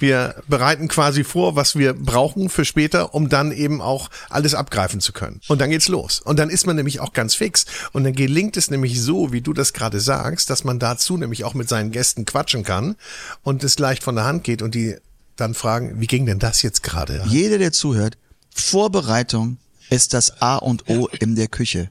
[0.00, 5.00] Wir bereiten quasi vor, was wir brauchen für später, um dann eben auch alles abgreifen
[5.00, 5.40] zu können.
[5.46, 6.20] Und dann geht's los.
[6.20, 7.66] Und dann ist man nämlich auch ganz fix.
[7.92, 11.44] Und dann gelingt es nämlich so, wie du das gerade sagst, dass man dazu nämlich
[11.44, 12.96] auch mit seinen Gästen quatschen kann
[13.42, 14.96] und es leicht von der Hand geht und die
[15.36, 17.22] dann fragen, wie ging denn das jetzt gerade?
[17.26, 18.16] Jeder, der zuhört,
[18.54, 19.58] Vorbereitung
[19.90, 21.90] ist das A und O in der Küche.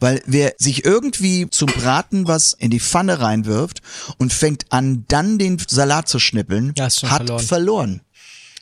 [0.00, 3.82] Weil wer sich irgendwie zum Braten was in die Pfanne reinwirft
[4.18, 6.92] und fängt an, dann den Salat zu schnippeln, Ja, hat
[7.26, 7.44] verloren.
[7.44, 8.00] verloren.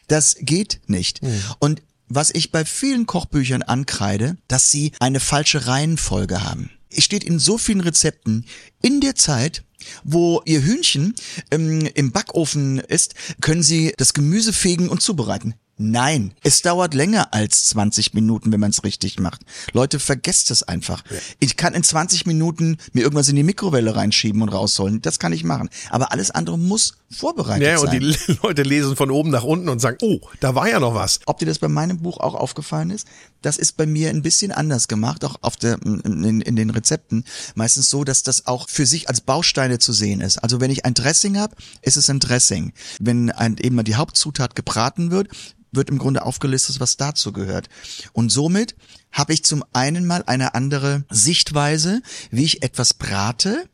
[0.08, 1.20] Das geht nicht.
[1.58, 6.70] Und was ich bei vielen Kochbüchern ankreide, dass sie eine falsche Reihenfolge haben.
[6.88, 8.46] Es steht in so vielen Rezepten,
[8.82, 9.64] in der Zeit,
[10.04, 11.14] Wo Ihr Hühnchen
[11.50, 15.54] ähm, im Backofen ist, können Sie das Gemüse fegen und zubereiten.
[15.78, 19.42] Nein, es dauert länger als 20 Minuten, wenn man es richtig macht.
[19.72, 21.02] Leute, vergesst es einfach.
[21.38, 25.02] Ich kann in 20 Minuten mir irgendwas in die Mikrowelle reinschieben und rausholen.
[25.02, 25.68] Das kann ich machen.
[25.90, 28.00] Aber alles andere muss vorbereitet Ja, und sein.
[28.00, 31.20] die Leute lesen von oben nach unten und sagen, oh, da war ja noch was.
[31.26, 33.06] Ob dir das bei meinem Buch auch aufgefallen ist,
[33.42, 37.24] das ist bei mir ein bisschen anders gemacht, auch auf der, in, in den Rezepten.
[37.54, 40.38] Meistens so, dass das auch für sich als Bausteine zu sehen ist.
[40.38, 42.72] Also wenn ich ein Dressing habe, ist es ein Dressing.
[42.98, 45.28] Wenn ein, eben mal die Hauptzutat gebraten wird,
[45.76, 47.68] wird im Grunde aufgelistet, was dazu gehört.
[48.12, 48.74] Und somit
[49.12, 53.68] habe ich zum einen mal eine andere Sichtweise, wie ich etwas brate,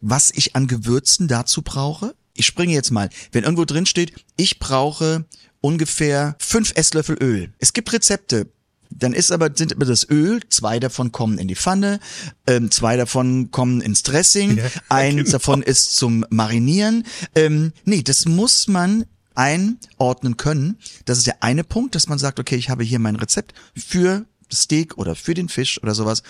[0.00, 2.14] was ich an Gewürzen dazu brauche.
[2.34, 3.08] Ich springe jetzt mal.
[3.32, 5.24] Wenn irgendwo drin steht, ich brauche
[5.60, 7.52] ungefähr fünf Esslöffel Öl.
[7.58, 8.50] Es gibt Rezepte.
[8.90, 11.98] Dann ist aber, sind aber das Öl, zwei davon kommen in die Pfanne,
[12.46, 15.30] ähm, zwei davon kommen ins Dressing, Ja, eins genau.
[15.30, 17.04] davon ist zum Marinieren.
[17.34, 20.78] Ähm, nee, das muss man einordnen können.
[21.04, 24.26] Das ist der eine Punkt, dass man sagt, okay, ich habe hier mein Rezept für
[24.52, 26.22] Steak oder für den Fisch oder sowas,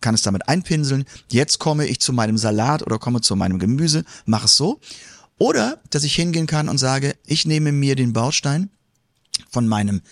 [0.00, 1.04] kann es damit einpinseln.
[1.30, 4.80] Jetzt komme ich zu meinem Salat oder komme zu meinem Gemüse, mache es so.
[5.38, 8.70] Oder, dass ich hingehen kann und sage, ich nehme mir den Baustein
[9.50, 10.02] von meinem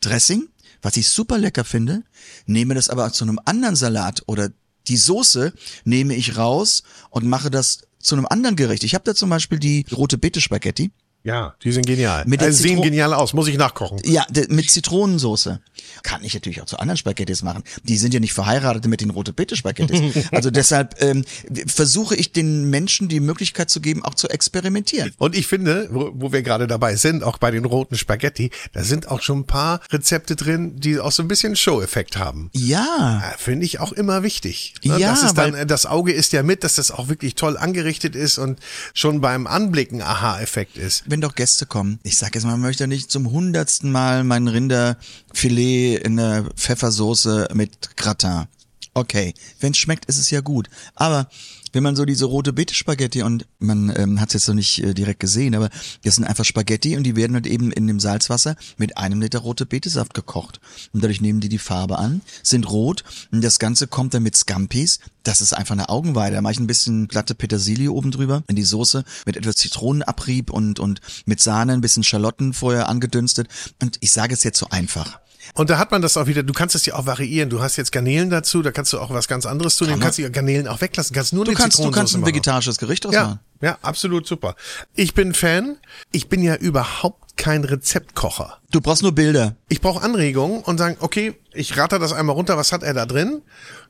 [0.00, 0.48] Dressing,
[0.82, 2.02] was ich super lecker finde,
[2.46, 4.50] nehme das aber zu einem anderen Salat oder
[4.88, 5.52] die Soße
[5.84, 8.84] nehme ich raus und mache das zu einem anderen Gericht.
[8.84, 10.92] Ich habe da zum Beispiel die rote Beete Spaghetti.
[11.26, 12.22] Ja, die sind genial.
[12.26, 13.98] Mit also sehen genial aus, muss ich nachkochen.
[14.04, 15.58] Ja, mit Zitronensoße.
[16.04, 17.64] Kann ich natürlich auch zu anderen Spaghettis machen.
[17.82, 20.28] Die sind ja nicht verheiratet mit den rote Beete Spaghettis.
[20.30, 21.24] also deshalb ähm,
[21.66, 25.14] versuche ich den Menschen die Möglichkeit zu geben, auch zu experimentieren.
[25.18, 28.84] Und ich finde, wo, wo wir gerade dabei sind, auch bei den roten Spaghetti, da
[28.84, 32.50] sind auch schon ein paar Rezepte drin, die auch so ein bisschen Show-Effekt haben.
[32.52, 33.32] Ja.
[33.34, 34.74] Äh, Finde ich auch immer wichtig.
[34.84, 35.00] Ne?
[35.00, 38.14] Ja, das, ist dann, das Auge ist ja mit, dass das auch wirklich toll angerichtet
[38.14, 38.60] ist und
[38.94, 41.02] schon beim Anblicken Aha-Effekt ist.
[41.15, 44.48] wenn doch Gäste kommen, ich sag jetzt mal, man möchte nicht zum hundertsten Mal mein
[44.48, 48.46] Rinderfilet in der Pfeffersoße mit Gratin.
[48.94, 50.70] Okay, wenn es schmeckt, ist es ja gut.
[50.94, 51.28] Aber
[51.72, 54.82] wenn man so diese rote Beete Spaghetti und man ähm, hat es jetzt noch nicht
[54.82, 55.70] äh, direkt gesehen, aber
[56.04, 59.40] das sind einfach Spaghetti und die werden halt eben in dem Salzwasser mit einem Liter
[59.40, 60.60] rote Betesaft gekocht.
[60.92, 64.36] Und dadurch nehmen die die Farbe an, sind rot und das Ganze kommt dann mit
[64.36, 65.00] Scampis.
[65.22, 66.36] Das ist einfach eine Augenweide.
[66.36, 70.50] Da mache ich ein bisschen glatte Petersilie oben drüber in die Soße mit etwas Zitronenabrieb
[70.50, 73.48] und, und mit Sahne, ein bisschen Schalotten vorher angedünstet.
[73.82, 75.20] Und ich sage es jetzt so einfach.
[75.54, 77.50] Und da hat man das auch wieder, du kannst es ja auch variieren.
[77.50, 79.86] Du hast jetzt Garnelen dazu, da kannst du auch was ganz anderes tun.
[79.88, 80.00] Du man.
[80.00, 82.28] kannst die Garnelen auch weglassen, kannst nur Du eine kannst, du kannst ein machen.
[82.28, 83.40] vegetarisches Gericht draus Ja, machen.
[83.60, 84.56] ja, absolut super.
[84.94, 85.76] Ich bin Fan.
[86.12, 88.58] Ich bin ja überhaupt kein Rezeptkocher.
[88.70, 89.56] Du brauchst nur Bilder.
[89.68, 93.06] Ich brauche Anregungen und sagen, okay, ich ratter das einmal runter, was hat er da
[93.06, 93.42] drin?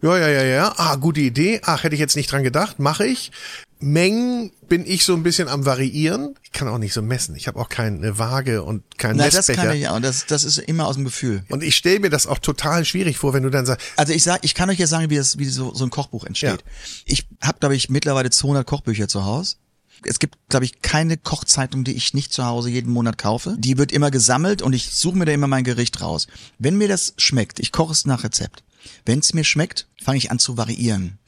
[0.02, 0.74] Ja, ja, ja, ja.
[0.76, 1.60] Ah, gute Idee.
[1.64, 3.30] Ach, hätte ich jetzt nicht dran gedacht, mache ich.
[3.78, 6.34] Mengen bin ich so ein bisschen am variieren.
[6.42, 7.36] Ich kann auch nicht so messen.
[7.36, 9.62] Ich habe auch keine Waage und keinen Na, das Messbecher.
[9.64, 10.00] kann ich auch.
[10.00, 11.44] Das, das ist immer aus dem Gefühl.
[11.50, 14.22] und ich stelle mir das auch total schwierig vor, wenn du dann sagst, Also ich
[14.22, 16.64] sag, ich kann euch ja sagen, wie das, wie so, so ein Kochbuch entsteht.
[17.04, 19.56] Ich habe, glaube ich, mittlerweile 200 Kochbücher zu Hause.
[20.04, 23.56] Es gibt, glaube ich, keine Kochzeitung, die ich nicht zu Hause jeden Monat kaufe.
[23.58, 26.26] Die wird immer gesammelt und ich suche mir da immer mein Gericht raus.
[26.58, 28.62] Wenn mir das schmeckt, ich koche es nach Rezept.
[29.04, 31.18] Wenn es mir schmeckt, fange ich an zu variieren.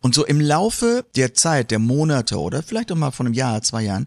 [0.00, 3.62] Und so im Laufe der Zeit, der Monate oder vielleicht auch mal von einem Jahr,
[3.62, 4.06] zwei Jahren,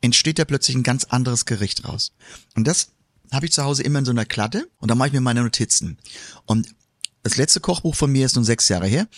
[0.00, 2.12] entsteht da plötzlich ein ganz anderes Gericht raus.
[2.54, 2.88] Und das
[3.30, 5.42] habe ich zu Hause immer in so einer Klatte und da mache ich mir meine
[5.42, 5.98] Notizen.
[6.44, 6.74] Und
[7.22, 9.08] das letzte Kochbuch von mir ist nun sechs Jahre her.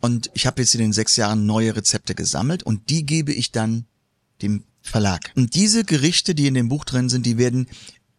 [0.00, 3.50] Und ich habe jetzt in den sechs Jahren neue Rezepte gesammelt und die gebe ich
[3.50, 3.86] dann
[4.42, 5.32] dem Verlag.
[5.34, 7.68] Und diese Gerichte, die in dem Buch drin sind, die werden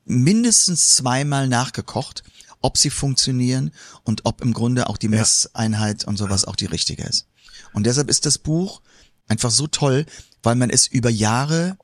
[0.06, 2.24] mindestens zweimal nachgekocht,
[2.62, 3.72] ob sie funktionieren
[4.04, 7.28] und ob im Grunde auch die Messeinheit und sowas auch die richtige ist.
[7.74, 8.82] Und deshalb ist das Buch
[9.28, 10.06] einfach so toll,
[10.44, 11.78] weil man es über Jahre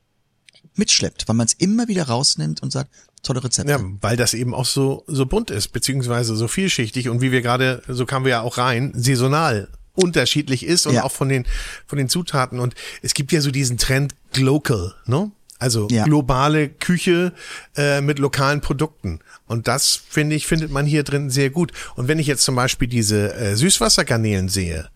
[0.74, 2.90] mitschleppt, weil man es immer wieder rausnimmt und sagt,
[3.22, 3.70] tolle Rezepte.
[3.72, 7.42] ja, weil das eben auch so, so bunt ist, beziehungsweise so vielschichtig und wie wir
[7.42, 11.04] gerade, so kamen wir ja auch rein, saisonal unterschiedlich ist und Ja.
[11.04, 11.46] auch von den,
[11.86, 12.60] von den Zutaten.
[12.60, 15.30] Und es gibt ja so diesen Trend Glocal, ne?
[15.58, 16.04] Also Ja.
[16.04, 17.32] globale Küche
[17.76, 19.20] äh, mit lokalen Produkten.
[19.46, 21.72] Und das, finde ich, findet man hier drin sehr gut.
[21.94, 24.88] Und wenn ich jetzt zum Beispiel diese äh, Süßwassergarnelen sehe,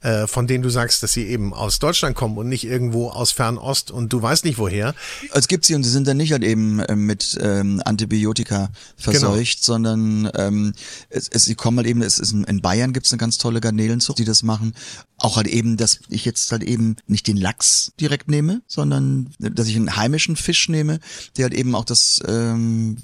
[0.00, 3.32] äh, von denen du sagst, dass sie eben aus Deutschland kommen und nicht irgendwo aus
[3.32, 4.94] Fernost und du weißt nicht woher,
[5.32, 9.62] Es gibt sie und sie sind dann nicht halt eben ähm, mit ähm, Antibiotika verseucht,
[9.64, 10.72] sondern ähm,
[11.10, 13.60] es, es, sie kommen halt eben, es ist in, in Bayern gibt's eine ganz tolle
[13.60, 14.74] Garnelenzucht, die das machen.
[15.20, 19.66] Auch halt eben, dass ich jetzt halt eben nicht den Lachs direkt nehme, sondern dass
[19.66, 21.00] ich einen heimischen Fisch nehme,
[21.36, 22.98] der halt eben auch das ähm,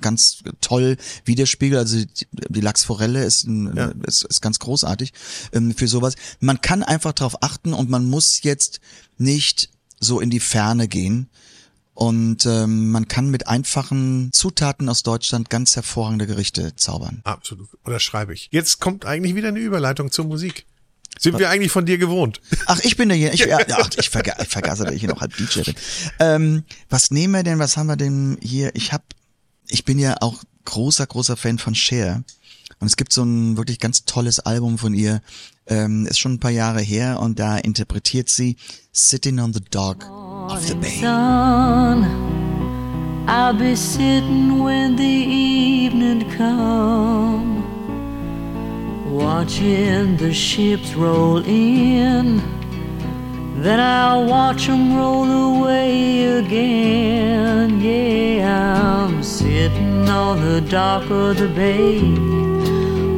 [0.00, 1.80] ganz toll widerspiegelt.
[1.80, 3.92] Also die, die Lachsforelle ist, ein, Ja.
[4.06, 5.12] ist, ist ganz großartig
[5.52, 6.11] ähm, für sowas.
[6.40, 8.80] Man kann einfach darauf achten und man muss jetzt
[9.18, 11.28] nicht so in die Ferne gehen.
[11.94, 17.20] Und ähm, man kann mit einfachen Zutaten aus Deutschland ganz hervorragende Gerichte zaubern.
[17.24, 17.68] Absolut.
[17.84, 18.48] Oder schreibe ich.
[18.50, 20.64] Jetzt kommt eigentlich wieder eine Überleitung zur Musik.
[21.18, 22.40] Sind wir eigentlich von dir gewohnt?
[22.66, 23.34] Ach, ich bin der hier.
[23.34, 25.74] Ich, ja, ach, ich, verga ich vergasse, dass ich hier noch halb DJ bin.
[26.18, 27.58] Ähm, was nehmen wir denn?
[27.58, 28.74] Was haben wir denn hier?
[28.74, 29.04] Ich hab,
[29.68, 32.24] ich bin ja auch großer, großer Fan von Cher.
[32.80, 35.20] Und es gibt so ein wirklich ganz tolles Album von ihr.
[35.66, 38.56] Ähm, ist schon ein paar Jahre her und da interpretiert sie
[38.92, 40.04] Sitting on the Dock
[40.48, 41.00] of the Bay.
[41.00, 42.04] sun.
[43.28, 47.62] I'll be sitting when the evening come,
[49.10, 52.42] watching the ships roll in.
[53.62, 57.80] Then I'll watch 'em roll away again.
[57.80, 62.00] Yeah, I'm sitting on the dock of the bay,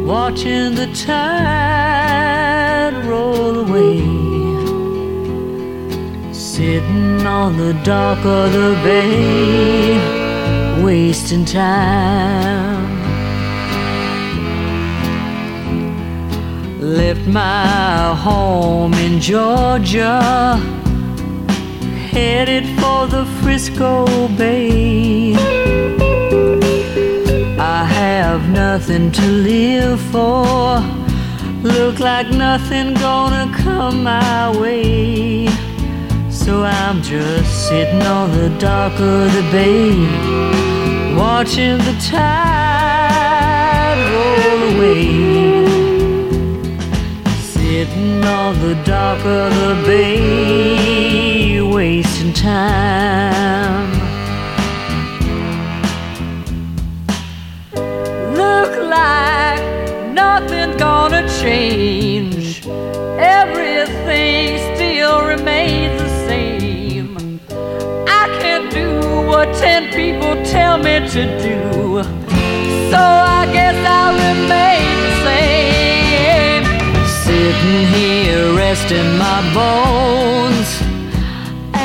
[0.04, 4.00] watching the tide roll away.
[6.32, 9.98] Sitting on the dock of the bay,
[10.82, 12.84] wasting time.
[16.80, 20.56] Left my home in Georgia,
[22.10, 26.03] headed for the Frisco Bay.
[28.76, 30.82] Nothing to live for.
[31.62, 35.46] Look like nothing gonna come my way.
[36.28, 39.94] So I'm just sitting on the dock of the bay,
[41.16, 45.06] watching the tide roll away.
[47.54, 53.93] Sitting on the dock of the bay, wasting time.
[58.94, 59.62] Like
[60.22, 62.66] nothing's gonna change.
[63.40, 67.40] Everything still remains the same.
[68.22, 68.88] I can't do
[69.30, 71.60] what ten people tell me to do.
[72.92, 73.00] So
[73.38, 76.64] I guess I'll remain the same.
[77.24, 80.70] Sitting here resting my bones.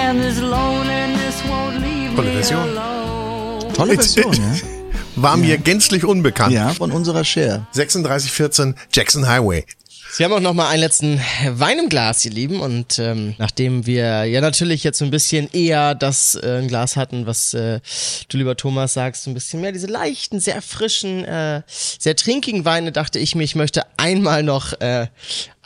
[0.02, 3.74] And this loneliness won't leave me alone.
[3.74, 4.79] Tolle Version, ja?
[5.22, 6.54] War mir gänzlich unbekannt.
[6.54, 7.68] Ja, von unserer Cher.
[7.74, 9.66] 3614 Jackson Highway.
[10.14, 12.62] Sie haben auch noch mal einen letzten Wein im Glas, ihr Lieben.
[12.62, 16.96] Und ähm, nachdem wir ja natürlich jetzt so ein bisschen eher das äh, ein Glas
[16.96, 17.82] hatten, was äh,
[18.30, 22.64] du lieber Thomas sagst, so ein bisschen mehr diese leichten, sehr frischen, äh, sehr trinkigen
[22.64, 25.08] Weine, dachte ich mir, ich möchte einmal noch äh,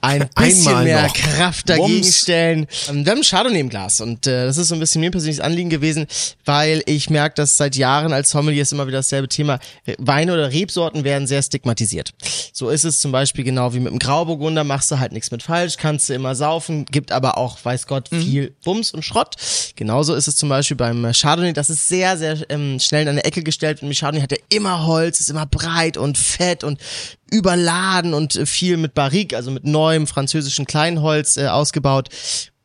[0.03, 1.13] ein bisschen Einmal mehr noch.
[1.13, 2.19] Kraft dagegen Wumms.
[2.19, 2.67] stellen.
[2.89, 5.39] Ähm, wir haben Chardonnay im Glas und äh, das ist so ein bisschen mir persönliches
[5.43, 6.07] Anliegen gewesen,
[6.43, 9.59] weil ich merke, dass seit Jahren als Sommelier ist immer wieder dasselbe Thema.
[9.97, 12.13] Weine oder Rebsorten werden sehr stigmatisiert.
[12.51, 15.41] So ist es zum Beispiel genau wie mit dem Grauburgunder, machst du halt nichts mit
[15.41, 19.35] falsch, kannst du immer saufen, gibt aber auch, weiß Gott, viel Bums und Schrott.
[19.75, 23.23] Genauso ist es zum Beispiel beim Chardonnay, das ist sehr, sehr ähm, schnell in eine
[23.23, 26.79] Ecke gestellt und mit Chardonnay hat er immer Holz, ist immer breit und fett und
[27.33, 32.09] überladen und äh, viel mit Barrique, also mit neuem französischen Kleinholz äh, ausgebaut.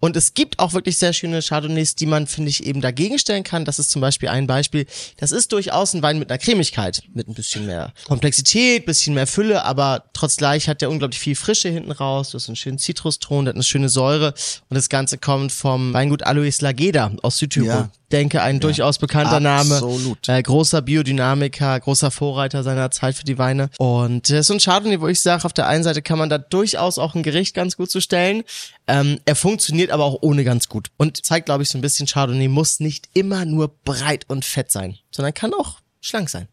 [0.01, 3.43] Und es gibt auch wirklich sehr schöne Chardonnays, die man, finde ich, eben dagegen stellen
[3.43, 3.64] kann.
[3.64, 4.87] Das ist zum Beispiel ein Beispiel.
[5.16, 9.27] Das ist durchaus ein Wein mit einer Cremigkeit, mit ein bisschen mehr Komplexität, bisschen mehr
[9.27, 12.31] Fülle, aber trotz hat der unglaublich viel Frische hinten raus.
[12.31, 14.35] Du hast einen schönen Zitruston, der hat eine schöne Säure.
[14.69, 17.69] Und das Ganze kommt vom Weingut Alois Lageda aus Südtirol.
[17.69, 17.91] Ja.
[18.11, 19.75] Denke, ein durchaus bekannter Name.
[19.75, 20.29] Absolut.
[20.29, 23.69] Äh, großer Biodynamiker, großer Vorreiter seiner Zeit für die Weine.
[23.79, 26.39] Und äh, so ein Chardonnay, wo ich sage, auf der einen Seite kann man da
[26.39, 28.45] durchaus auch ein Gericht ganz gut zu stellen.
[28.87, 30.89] Ähm, er funktioniert aber auch ohne ganz gut.
[30.97, 34.71] Und zeigt, glaube ich, so ein bisschen, Chardonnay muss nicht immer nur breit und fett
[34.71, 36.49] sein, sondern kann auch schlank sein.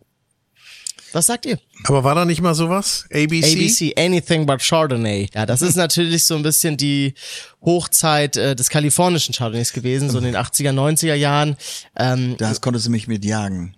[1.16, 1.58] Was sagt ihr?
[1.86, 3.06] Aber war da nicht mal sowas?
[3.14, 3.54] ABC?
[3.54, 5.30] ABC, Anything but Chardonnay.
[5.34, 7.14] Ja, das ist natürlich so ein bisschen die
[7.62, 11.56] Hochzeit äh, des kalifornischen Chardonnays gewesen, so in den 80er, 90er Jahren.
[11.96, 13.78] Ähm, Das konntest du mich mit jagen.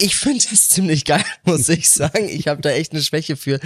[0.00, 2.28] ich finde das ziemlich geil, muss ich sagen.
[2.30, 3.60] Ich habe da echt eine Schwäche für.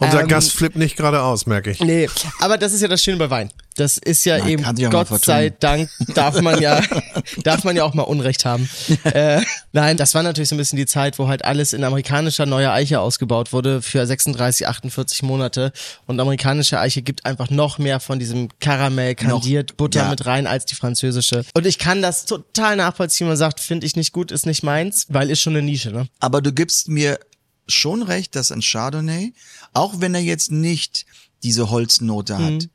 [0.00, 1.78] Unser Ähm, Gast flippt nicht geradeaus, merke ich.
[1.80, 2.08] Nee,
[2.40, 3.52] aber das ist ja das Schöne bei Wein.
[3.76, 5.50] Das ist ja Na, eben, Gott sei.
[5.50, 6.80] Dank, darf man ja,
[7.42, 8.68] darf man ja auch mal Unrecht haben.
[9.04, 12.46] äh, nein, das war natürlich so ein bisschen die Zeit, wo halt alles in amerikanischer
[12.46, 15.72] neuer Eiche ausgebaut wurde für 36, 48 Monate.
[16.06, 20.10] Und amerikanische Eiche gibt einfach noch mehr von diesem Karamell, kandiert, Butter ja.
[20.10, 21.44] mit rein als die französische.
[21.54, 23.26] Und ich kann das total nachvollziehen.
[23.26, 26.06] Man sagt, finde ich nicht gut, ist nicht meins, weil ist schon eine Nische, ne?
[26.20, 27.18] Aber du gibst mir
[27.66, 29.32] schon recht, dass ein Chardonnay,
[29.72, 31.06] auch wenn er jetzt nicht
[31.42, 32.70] diese Holznote hat, Mhm.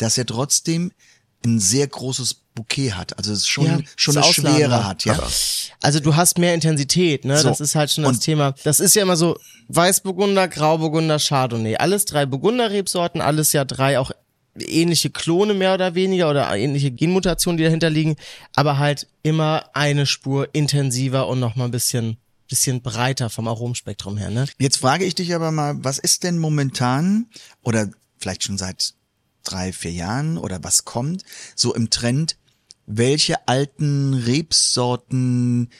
[0.00, 0.92] Dass er trotzdem
[1.44, 3.16] ein sehr großes Bouquet hat.
[3.16, 4.58] Also es schon, Ja, schon eine Ausladende.
[4.58, 5.18] Schwere hat, ja.
[5.80, 7.38] Also du hast mehr Intensität, ne?
[7.38, 7.48] So.
[7.48, 8.54] Das ist halt schon das Und- Thema.
[8.64, 9.38] Das ist ja immer so
[9.68, 11.76] Weißburgunder, Grauburgunder, Chardonnay.
[11.76, 14.10] Alles drei Burgunder-Rebsorten, alles ja drei auch
[14.58, 18.16] ähnliche Klone mehr oder weniger oder ähnliche Genmutationen, die dahinter liegen,
[18.54, 22.16] aber halt immer eine Spur intensiver und nochmal ein bisschen
[22.48, 24.44] bisschen breiter vom Aromenspektrum her, ne?
[24.58, 27.26] Jetzt frage ich dich aber mal, was ist denn momentan
[27.62, 27.88] oder
[28.18, 28.94] vielleicht schon seit
[29.44, 31.24] drei, vier Jahren oder was kommt
[31.54, 32.36] so im Trend?
[32.86, 35.70] Welche alten Rebsorten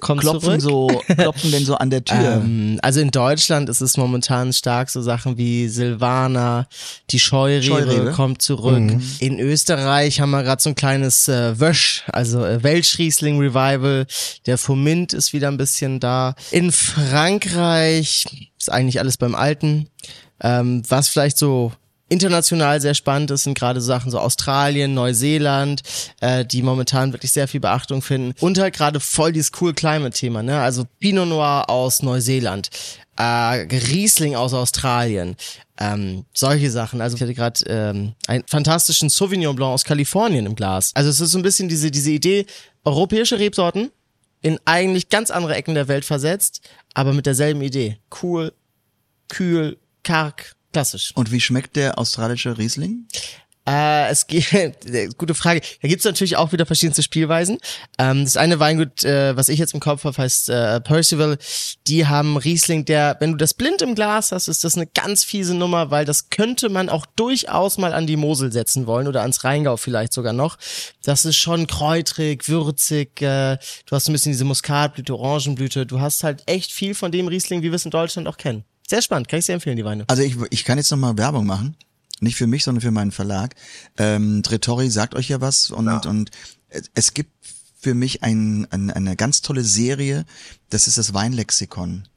[0.00, 1.02] Kommt klopfen zurück.
[1.08, 2.42] so, klopfen denn so an der Tür?
[2.44, 6.68] Ähm, also in Deutschland ist es momentan stark so Sachen wie Silvaner,
[7.10, 8.12] die Scheurebe, Scheurebe.
[8.12, 8.92] kommt zurück.
[9.18, 14.06] In Österreich haben wir gerade so ein kleines äh, Wösch, also äh, Welschriesling Revival.
[14.46, 16.34] Der Fomint ist wieder ein bisschen da.
[16.50, 19.88] In Frankreich ist eigentlich alles beim Alten.
[20.40, 21.72] Ähm, was vielleicht so
[22.08, 25.82] international sehr spannend ist, sind gerade Sachen so Australien, Neuseeland,
[26.20, 28.34] äh, die momentan wirklich sehr viel Beachtung finden.
[28.40, 30.60] Und halt gerade voll dieses Cool Climate-Thema, ne?
[30.60, 32.70] Also Pinot Noir aus Neuseeland,
[33.16, 35.36] äh, Riesling aus Australien,
[35.78, 37.00] ähm, solche Sachen.
[37.00, 40.92] Also ich hatte gerade ähm, einen fantastischen Sauvignon Blanc aus Kalifornien im Glas.
[40.94, 42.46] Also es ist so ein bisschen diese, diese Idee,
[42.84, 43.90] europäische Rebsorten
[44.40, 46.60] in eigentlich ganz andere Ecken der Welt versetzt,
[46.94, 47.98] aber mit derselben Idee.
[48.22, 48.52] Cool,
[49.28, 51.10] kühl, karg, klassisch.
[51.16, 53.08] Und wie schmeckt der australische Riesling?
[53.66, 54.46] Äh, es geht,
[55.18, 55.60] gute Frage.
[55.82, 57.58] Da gibt's natürlich auch wieder verschiedenste Spielweisen.
[57.98, 61.36] Ähm, das eine Weingut, äh, was ich jetzt im Kopf habe, heißt äh, Percival.
[61.88, 65.24] Die haben Riesling, der, wenn du das blind im Glas hast, ist das eine ganz
[65.24, 69.22] fiese Nummer, weil das könnte man auch durchaus mal an die Mosel setzen wollen oder
[69.22, 70.58] ans Rheingau vielleicht sogar noch.
[71.02, 73.20] Das ist schon kräutrig, würzig.
[73.20, 75.86] Äh, du hast ein bisschen diese Muskatblüte, Orangenblüte.
[75.86, 78.64] Du hast halt echt viel von dem Riesling, wie wir es in Deutschland auch kennen.
[78.88, 80.04] Sehr spannend, kann ich sehr empfehlen, die Weine.
[80.08, 81.76] Also ich, ich kann jetzt nochmal Werbung machen.
[82.20, 83.54] Nicht für mich, sondern für meinen Verlag.
[83.96, 86.30] Ähm, Trettori sagt euch ja was und, und
[86.68, 87.30] es- es gibt
[87.80, 90.24] für mich ein, ein, eine ganz tolle Serie,
[90.70, 92.08] das ist das Weinlexikon.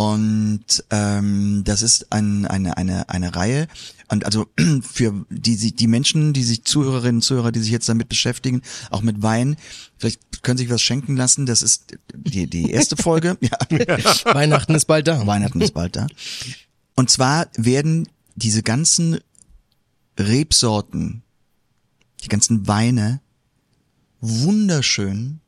[0.00, 3.68] Und ähm, das ist ein, eine, eine, eine Reihe.
[4.08, 4.46] Und also
[4.82, 9.02] für die, die Menschen, die sich Zuhörerinnen und Zuhörer, die sich jetzt damit beschäftigen, auch
[9.02, 9.56] mit Wein,
[9.98, 11.44] vielleicht können Sie sich was schenken lassen.
[11.44, 13.36] Das ist die, die erste Folge.
[13.42, 13.58] ja.
[14.34, 15.26] Weihnachten ist bald da.
[15.26, 16.06] Weihnachten ist bald da.
[16.96, 19.18] Und zwar werden diese ganzen
[20.18, 21.24] Rebsorten,
[22.24, 23.20] die ganzen Weine
[24.22, 25.40] wunderschön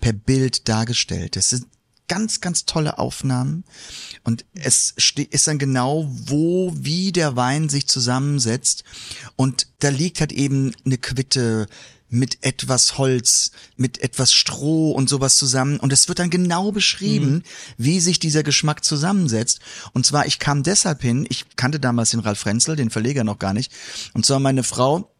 [0.00, 1.36] per Bild dargestellt.
[1.36, 1.66] Das sind
[2.10, 3.62] ganz, ganz tolle Aufnahmen.
[4.24, 4.94] Und es
[5.30, 8.82] ist dann genau, wo, wie der Wein sich zusammensetzt.
[9.36, 11.68] Und da liegt halt eben eine Quitte
[12.08, 15.78] mit etwas Holz, mit etwas Stroh und sowas zusammen.
[15.78, 17.44] Und es wird dann genau beschrieben,
[17.78, 19.60] wie sich dieser Geschmack zusammensetzt.
[19.92, 23.38] Und zwar, ich kam deshalb hin, ich kannte damals den Ralf Frenzel, den Verleger noch
[23.38, 23.70] gar nicht.
[24.14, 25.14] Und zwar meine Frau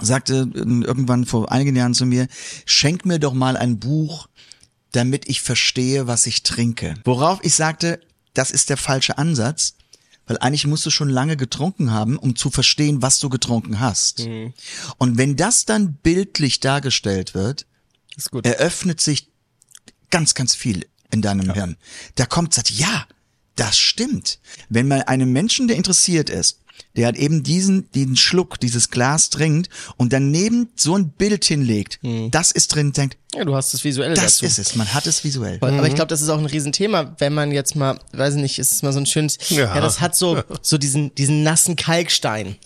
[0.00, 2.26] sagte äh, irgendwann vor einigen Jahren zu mir,
[2.66, 4.28] schenk mir doch mal ein Buch,
[4.92, 6.94] damit ich verstehe, was ich trinke.
[7.04, 8.00] Worauf ich sagte,
[8.34, 9.74] das ist der falsche Ansatz,
[10.26, 14.20] weil eigentlich musst du schon lange getrunken haben, um zu verstehen, was du getrunken hast.
[14.98, 17.66] Und wenn das dann bildlich dargestellt wird,
[18.42, 19.28] eröffnet sich
[20.10, 21.76] ganz, ganz viel in deinem Hirn.
[22.14, 23.06] Da kommt, sagt, ja,
[23.56, 24.38] das stimmt.
[24.68, 26.60] Wenn man einem Menschen, der interessiert ist,
[26.96, 32.00] der hat eben diesen, diesen Schluck, dieses Glas trinkt und daneben so ein Bild hinlegt,
[32.30, 34.46] das ist drin, denkt, Ja, du hast das Visuelle das dazu.
[34.46, 35.58] ist es, man hat es visuell.
[35.60, 38.58] Aber ich glaube, das ist auch ein Riesenthema, wenn man jetzt mal, weiß ich nicht,
[38.58, 39.80] ist es mal so ein schönes, ja, Ja.
[39.80, 42.56] das hat so, so diesen, diesen nassen Kalkstein.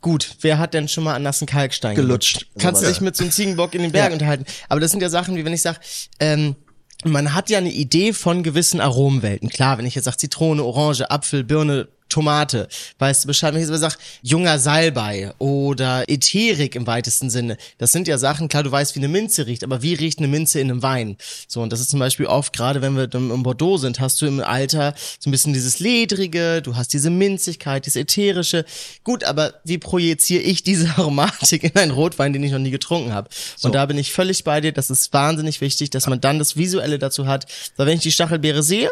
[0.00, 2.34] Gut, wer hat denn schon mal an nassen Kalkstein Gelutscht.
[2.40, 2.50] gelutscht?
[2.58, 4.14] Kannst du dich mit so einem Ziegenbock in den Bergen Ja.
[4.14, 4.44] unterhalten.
[4.68, 5.78] Aber das sind ja Sachen, wie wenn ich sage,
[6.18, 6.56] ähm,
[7.04, 9.48] man hat ja eine Idee von gewissen Aromenwelten.
[9.48, 13.54] Klar, wenn ich jetzt sage Zitrone, Orange, Apfel, Birne, Tomate, weißt du Bescheid.
[13.54, 18.18] Wenn ich jetzt aber sage, junger Salbei oder Ätherik im weitesten Sinne, das sind ja
[18.18, 20.82] Sachen, klar, du weißt, wie eine Minze riecht, aber wie riecht eine Minze in einem
[20.82, 21.16] Wein?
[21.48, 24.26] So, und das ist zum Beispiel oft, gerade wenn wir im Bordeaux sind, hast du
[24.26, 28.66] im Alter so ein bisschen dieses Ledrige, du hast diese Minzigkeit, dieses Ätherische.
[29.04, 33.14] Gut, aber wie projiziere ich diese Aromatik in einen Rotwein, den ich noch nie getrunken
[33.14, 33.30] habe?
[33.62, 36.56] Und da bin ich völlig bei dir, das ist wahnsinnig wichtig, dass man dann das
[36.56, 37.46] Visuelle dazu hat.
[37.76, 38.90] Weil wenn ich die Stachelbeere sehe,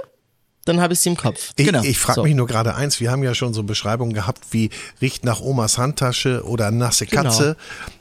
[0.71, 1.51] dann habe ich sie im Kopf.
[1.57, 1.83] Ich, Genau.
[1.83, 2.23] ich frage So.
[2.25, 5.79] mich nur gerade eins, wir haben ja schon so Beschreibungen gehabt wie riecht nach Omas
[5.79, 7.23] Handtasche oder nasse Genau.
[7.25, 7.57] Katze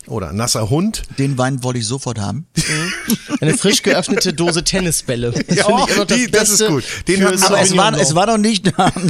[0.08, 1.04] oder nasser Hund.
[1.20, 2.48] Den Wein wollte ich sofort haben.
[3.42, 5.32] Eine frisch geöffnete Dose Tennisbälle.
[5.48, 6.84] Das Ja, ich immer die- das ist Beste gut.
[7.08, 8.66] Den wir Aber es war, es war doch nicht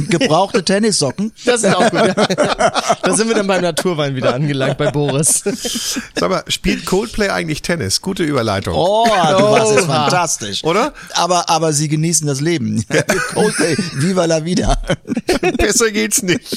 [0.08, 1.32] gebrauchte Tennissocken.
[1.44, 2.00] Das ist auch gut.
[2.16, 2.72] Ja.
[3.02, 5.42] Da sind wir dann beim Naturwein wieder angelangt bei Boris.
[6.14, 8.00] Sag mal, spielt Coldplay eigentlich Tennis?
[8.00, 8.74] Gute Überleitung.
[8.76, 9.12] Oh, du
[9.44, 10.02] warst jetzt Oha.
[10.02, 10.62] fantastisch.
[10.64, 10.92] Oder?
[11.14, 12.84] Aber, aber sie genießen das Leben.
[13.56, 14.80] Coldplay, viva la vida.
[15.58, 16.56] Besser geht's nicht.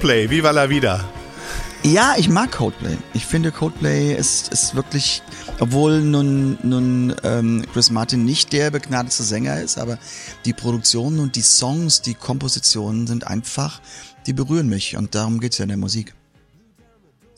[0.00, 1.04] Coldplay, Viva la Vida.
[1.82, 2.96] Ja, ich mag Coldplay.
[3.12, 5.22] Ich finde Coldplay ist, ist wirklich,
[5.58, 9.98] obwohl nun, nun ähm, Chris Martin nicht der begnadete Sänger ist, aber
[10.46, 13.82] die Produktionen und die Songs, die Kompositionen sind einfach,
[14.26, 16.14] die berühren mich und darum geht's ja in der Musik.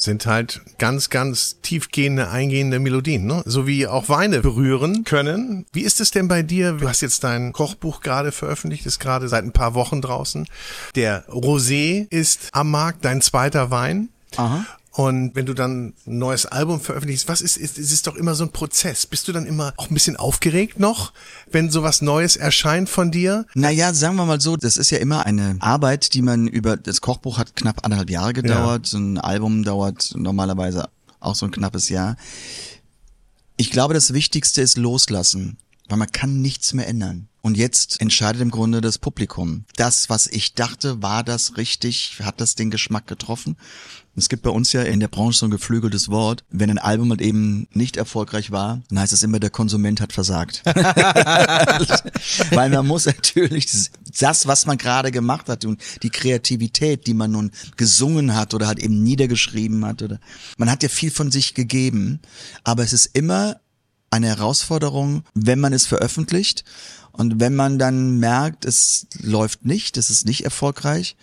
[0.03, 3.45] Sind halt ganz, ganz tiefgehende, eingehende Melodien, ne?
[3.47, 5.65] So wie auch Weine berühren können.
[5.73, 6.73] Wie ist es denn bei dir?
[6.73, 10.49] Du hast jetzt dein Kochbuch gerade veröffentlicht, ist gerade seit ein paar Wochen draußen.
[10.97, 14.09] Der Rosé ist am Markt, dein zweiter Wein.
[14.37, 14.67] Aha.
[14.95, 18.35] Und wenn du dann ein neues Album veröffentlichst, was ist, ist, ist es doch immer
[18.35, 19.07] so ein Prozess.
[19.07, 21.15] Bist du dann immer auch ein bisschen aufgeregt noch,
[21.51, 23.47] wenn sowas Neues erscheint von dir?
[23.55, 27.01] Naja, sagen wir mal so, das ist ja immer eine Arbeit, die man über, das
[27.01, 30.91] Kochbuch hat knapp anderthalb Jahre gedauert, so ein Album dauert normalerweise
[31.21, 32.17] auch so ein knappes Jahr.
[33.57, 35.57] Ich glaube, das Wichtigste ist loslassen,
[35.89, 37.29] weil man kann nichts mehr ändern.
[37.43, 39.65] Und jetzt entscheidet im Grunde das Publikum.
[39.75, 43.57] Das, was ich dachte, war das richtig, hat das den Geschmack getroffen?
[44.15, 46.45] Es gibt bei uns ja in der Branche so ein geflügeltes Wort.
[46.51, 50.13] Wenn ein Album halt eben nicht erfolgreich war, dann heißt es immer, der Konsument hat
[50.13, 50.63] versagt.
[52.51, 53.67] Weil man muss natürlich
[54.21, 58.67] das, was man gerade gemacht hat und die Kreativität, die man nun gesungen hat oder
[58.67, 60.21] halt eben niedergeschrieben hat oder
[60.59, 62.21] man hat ja viel von sich gegeben,
[62.65, 63.62] aber es ist immer
[64.13, 66.65] eine Herausforderung, wenn man es veröffentlicht
[67.13, 71.17] und wenn man dann merkt, es läuft nicht, es ist nicht erfolgreich,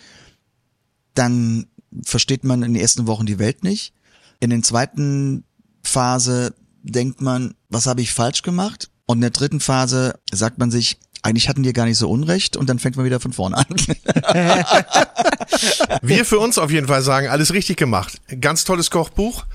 [1.14, 1.68] dann
[2.04, 3.94] versteht man in den ersten Wochen die Welt nicht.
[4.40, 5.44] In der zweiten
[5.84, 8.90] Phase denkt man, was habe ich falsch gemacht?
[9.06, 12.56] Und in der dritten Phase sagt man sich, eigentlich hatten die gar nicht so Unrecht
[12.56, 13.66] und dann fängt man wieder von vorne an.
[16.02, 18.22] Wir für uns auf jeden Fall sagen, alles richtig gemacht.
[18.40, 19.46] Ganz tolles Kochbuch.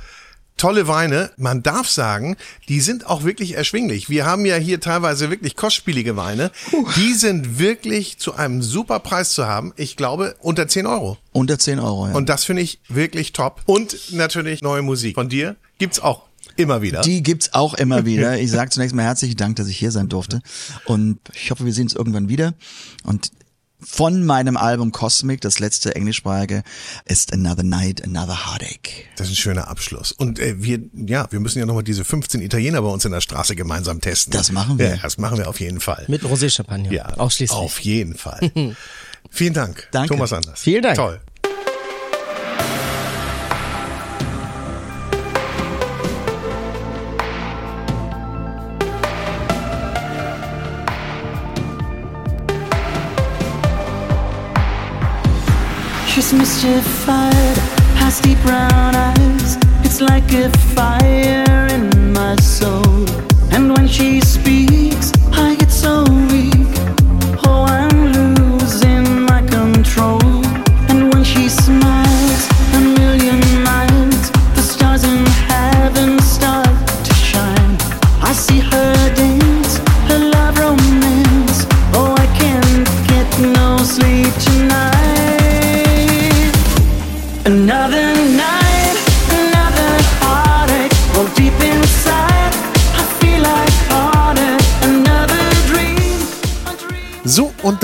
[0.57, 1.31] Tolle Weine.
[1.37, 2.37] Man darf sagen,
[2.69, 4.09] die sind auch wirklich erschwinglich.
[4.09, 6.51] Wir haben ja hier teilweise wirklich kostspielige Weine.
[6.97, 9.73] Die sind wirklich zu einem super Preis zu haben.
[9.77, 11.19] Ich glaube, unter 10 Euro.
[11.33, 12.15] Unter 10 Euro, ja.
[12.15, 13.63] Und das finde ich wirklich top.
[13.67, 15.17] Und natürlich neue Musik.
[15.17, 16.23] Von dir gibt's auch
[16.57, 17.01] immer wieder.
[17.01, 18.39] Die gibt's auch immer wieder.
[18.39, 20.41] Ich sage zunächst mal herzlichen Dank, dass ich hier sein durfte.
[20.85, 22.55] Und ich hoffe, wir sehen uns irgendwann wieder.
[23.03, 23.33] Und
[23.85, 26.63] von meinem Album Cosmic, das letzte englischsprachige,
[27.05, 29.05] ist Another Night, Another Heartache.
[29.17, 30.13] Das ist ein schöner Abschluss.
[30.13, 33.21] Und äh, wir, ja, wir müssen ja nochmal diese 15 Italiener bei uns in der
[33.21, 34.33] Straße gemeinsam testen.
[34.33, 34.91] Das machen wir.
[34.91, 36.05] Ja, das machen wir auf jeden Fall.
[36.09, 36.91] Mit Rosé-Champagner.
[36.91, 37.59] Ja, Ausschließlich.
[37.59, 38.51] Auf jeden Fall.
[39.31, 40.15] Vielen Dank, Danke.
[40.15, 40.61] Thomas Anders.
[40.61, 40.97] Vielen Dank.
[40.97, 41.21] Toll.
[58.25, 59.59] Deep brown eyes.
[59.85, 63.07] It's like a fire in my soul.
[63.53, 64.74] And when she speaks,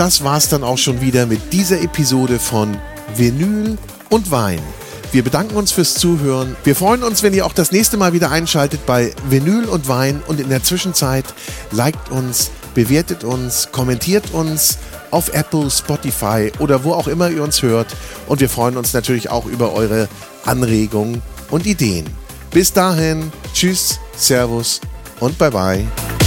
[0.00, 2.74] das war's dann auch schon wieder mit dieser Episode von
[3.16, 3.76] Vinyl
[4.08, 4.58] und Wein.
[5.12, 6.56] Wir bedanken uns fürs Zuhören.
[6.64, 10.22] Wir freuen uns, wenn ihr auch das nächste Mal wieder einschaltet bei Vinyl und Wein
[10.26, 11.26] und in der Zwischenzeit
[11.70, 14.78] liked uns, bewertet uns, kommentiert uns
[15.10, 17.94] auf Apple, Spotify oder wo auch immer ihr uns hört.
[18.26, 20.08] Und wir freuen uns natürlich auch über eure
[20.46, 21.20] Anregungen
[21.50, 22.06] und Ideen.
[22.52, 24.80] Bis dahin, tschüss, servus
[25.20, 26.19] und bye bye.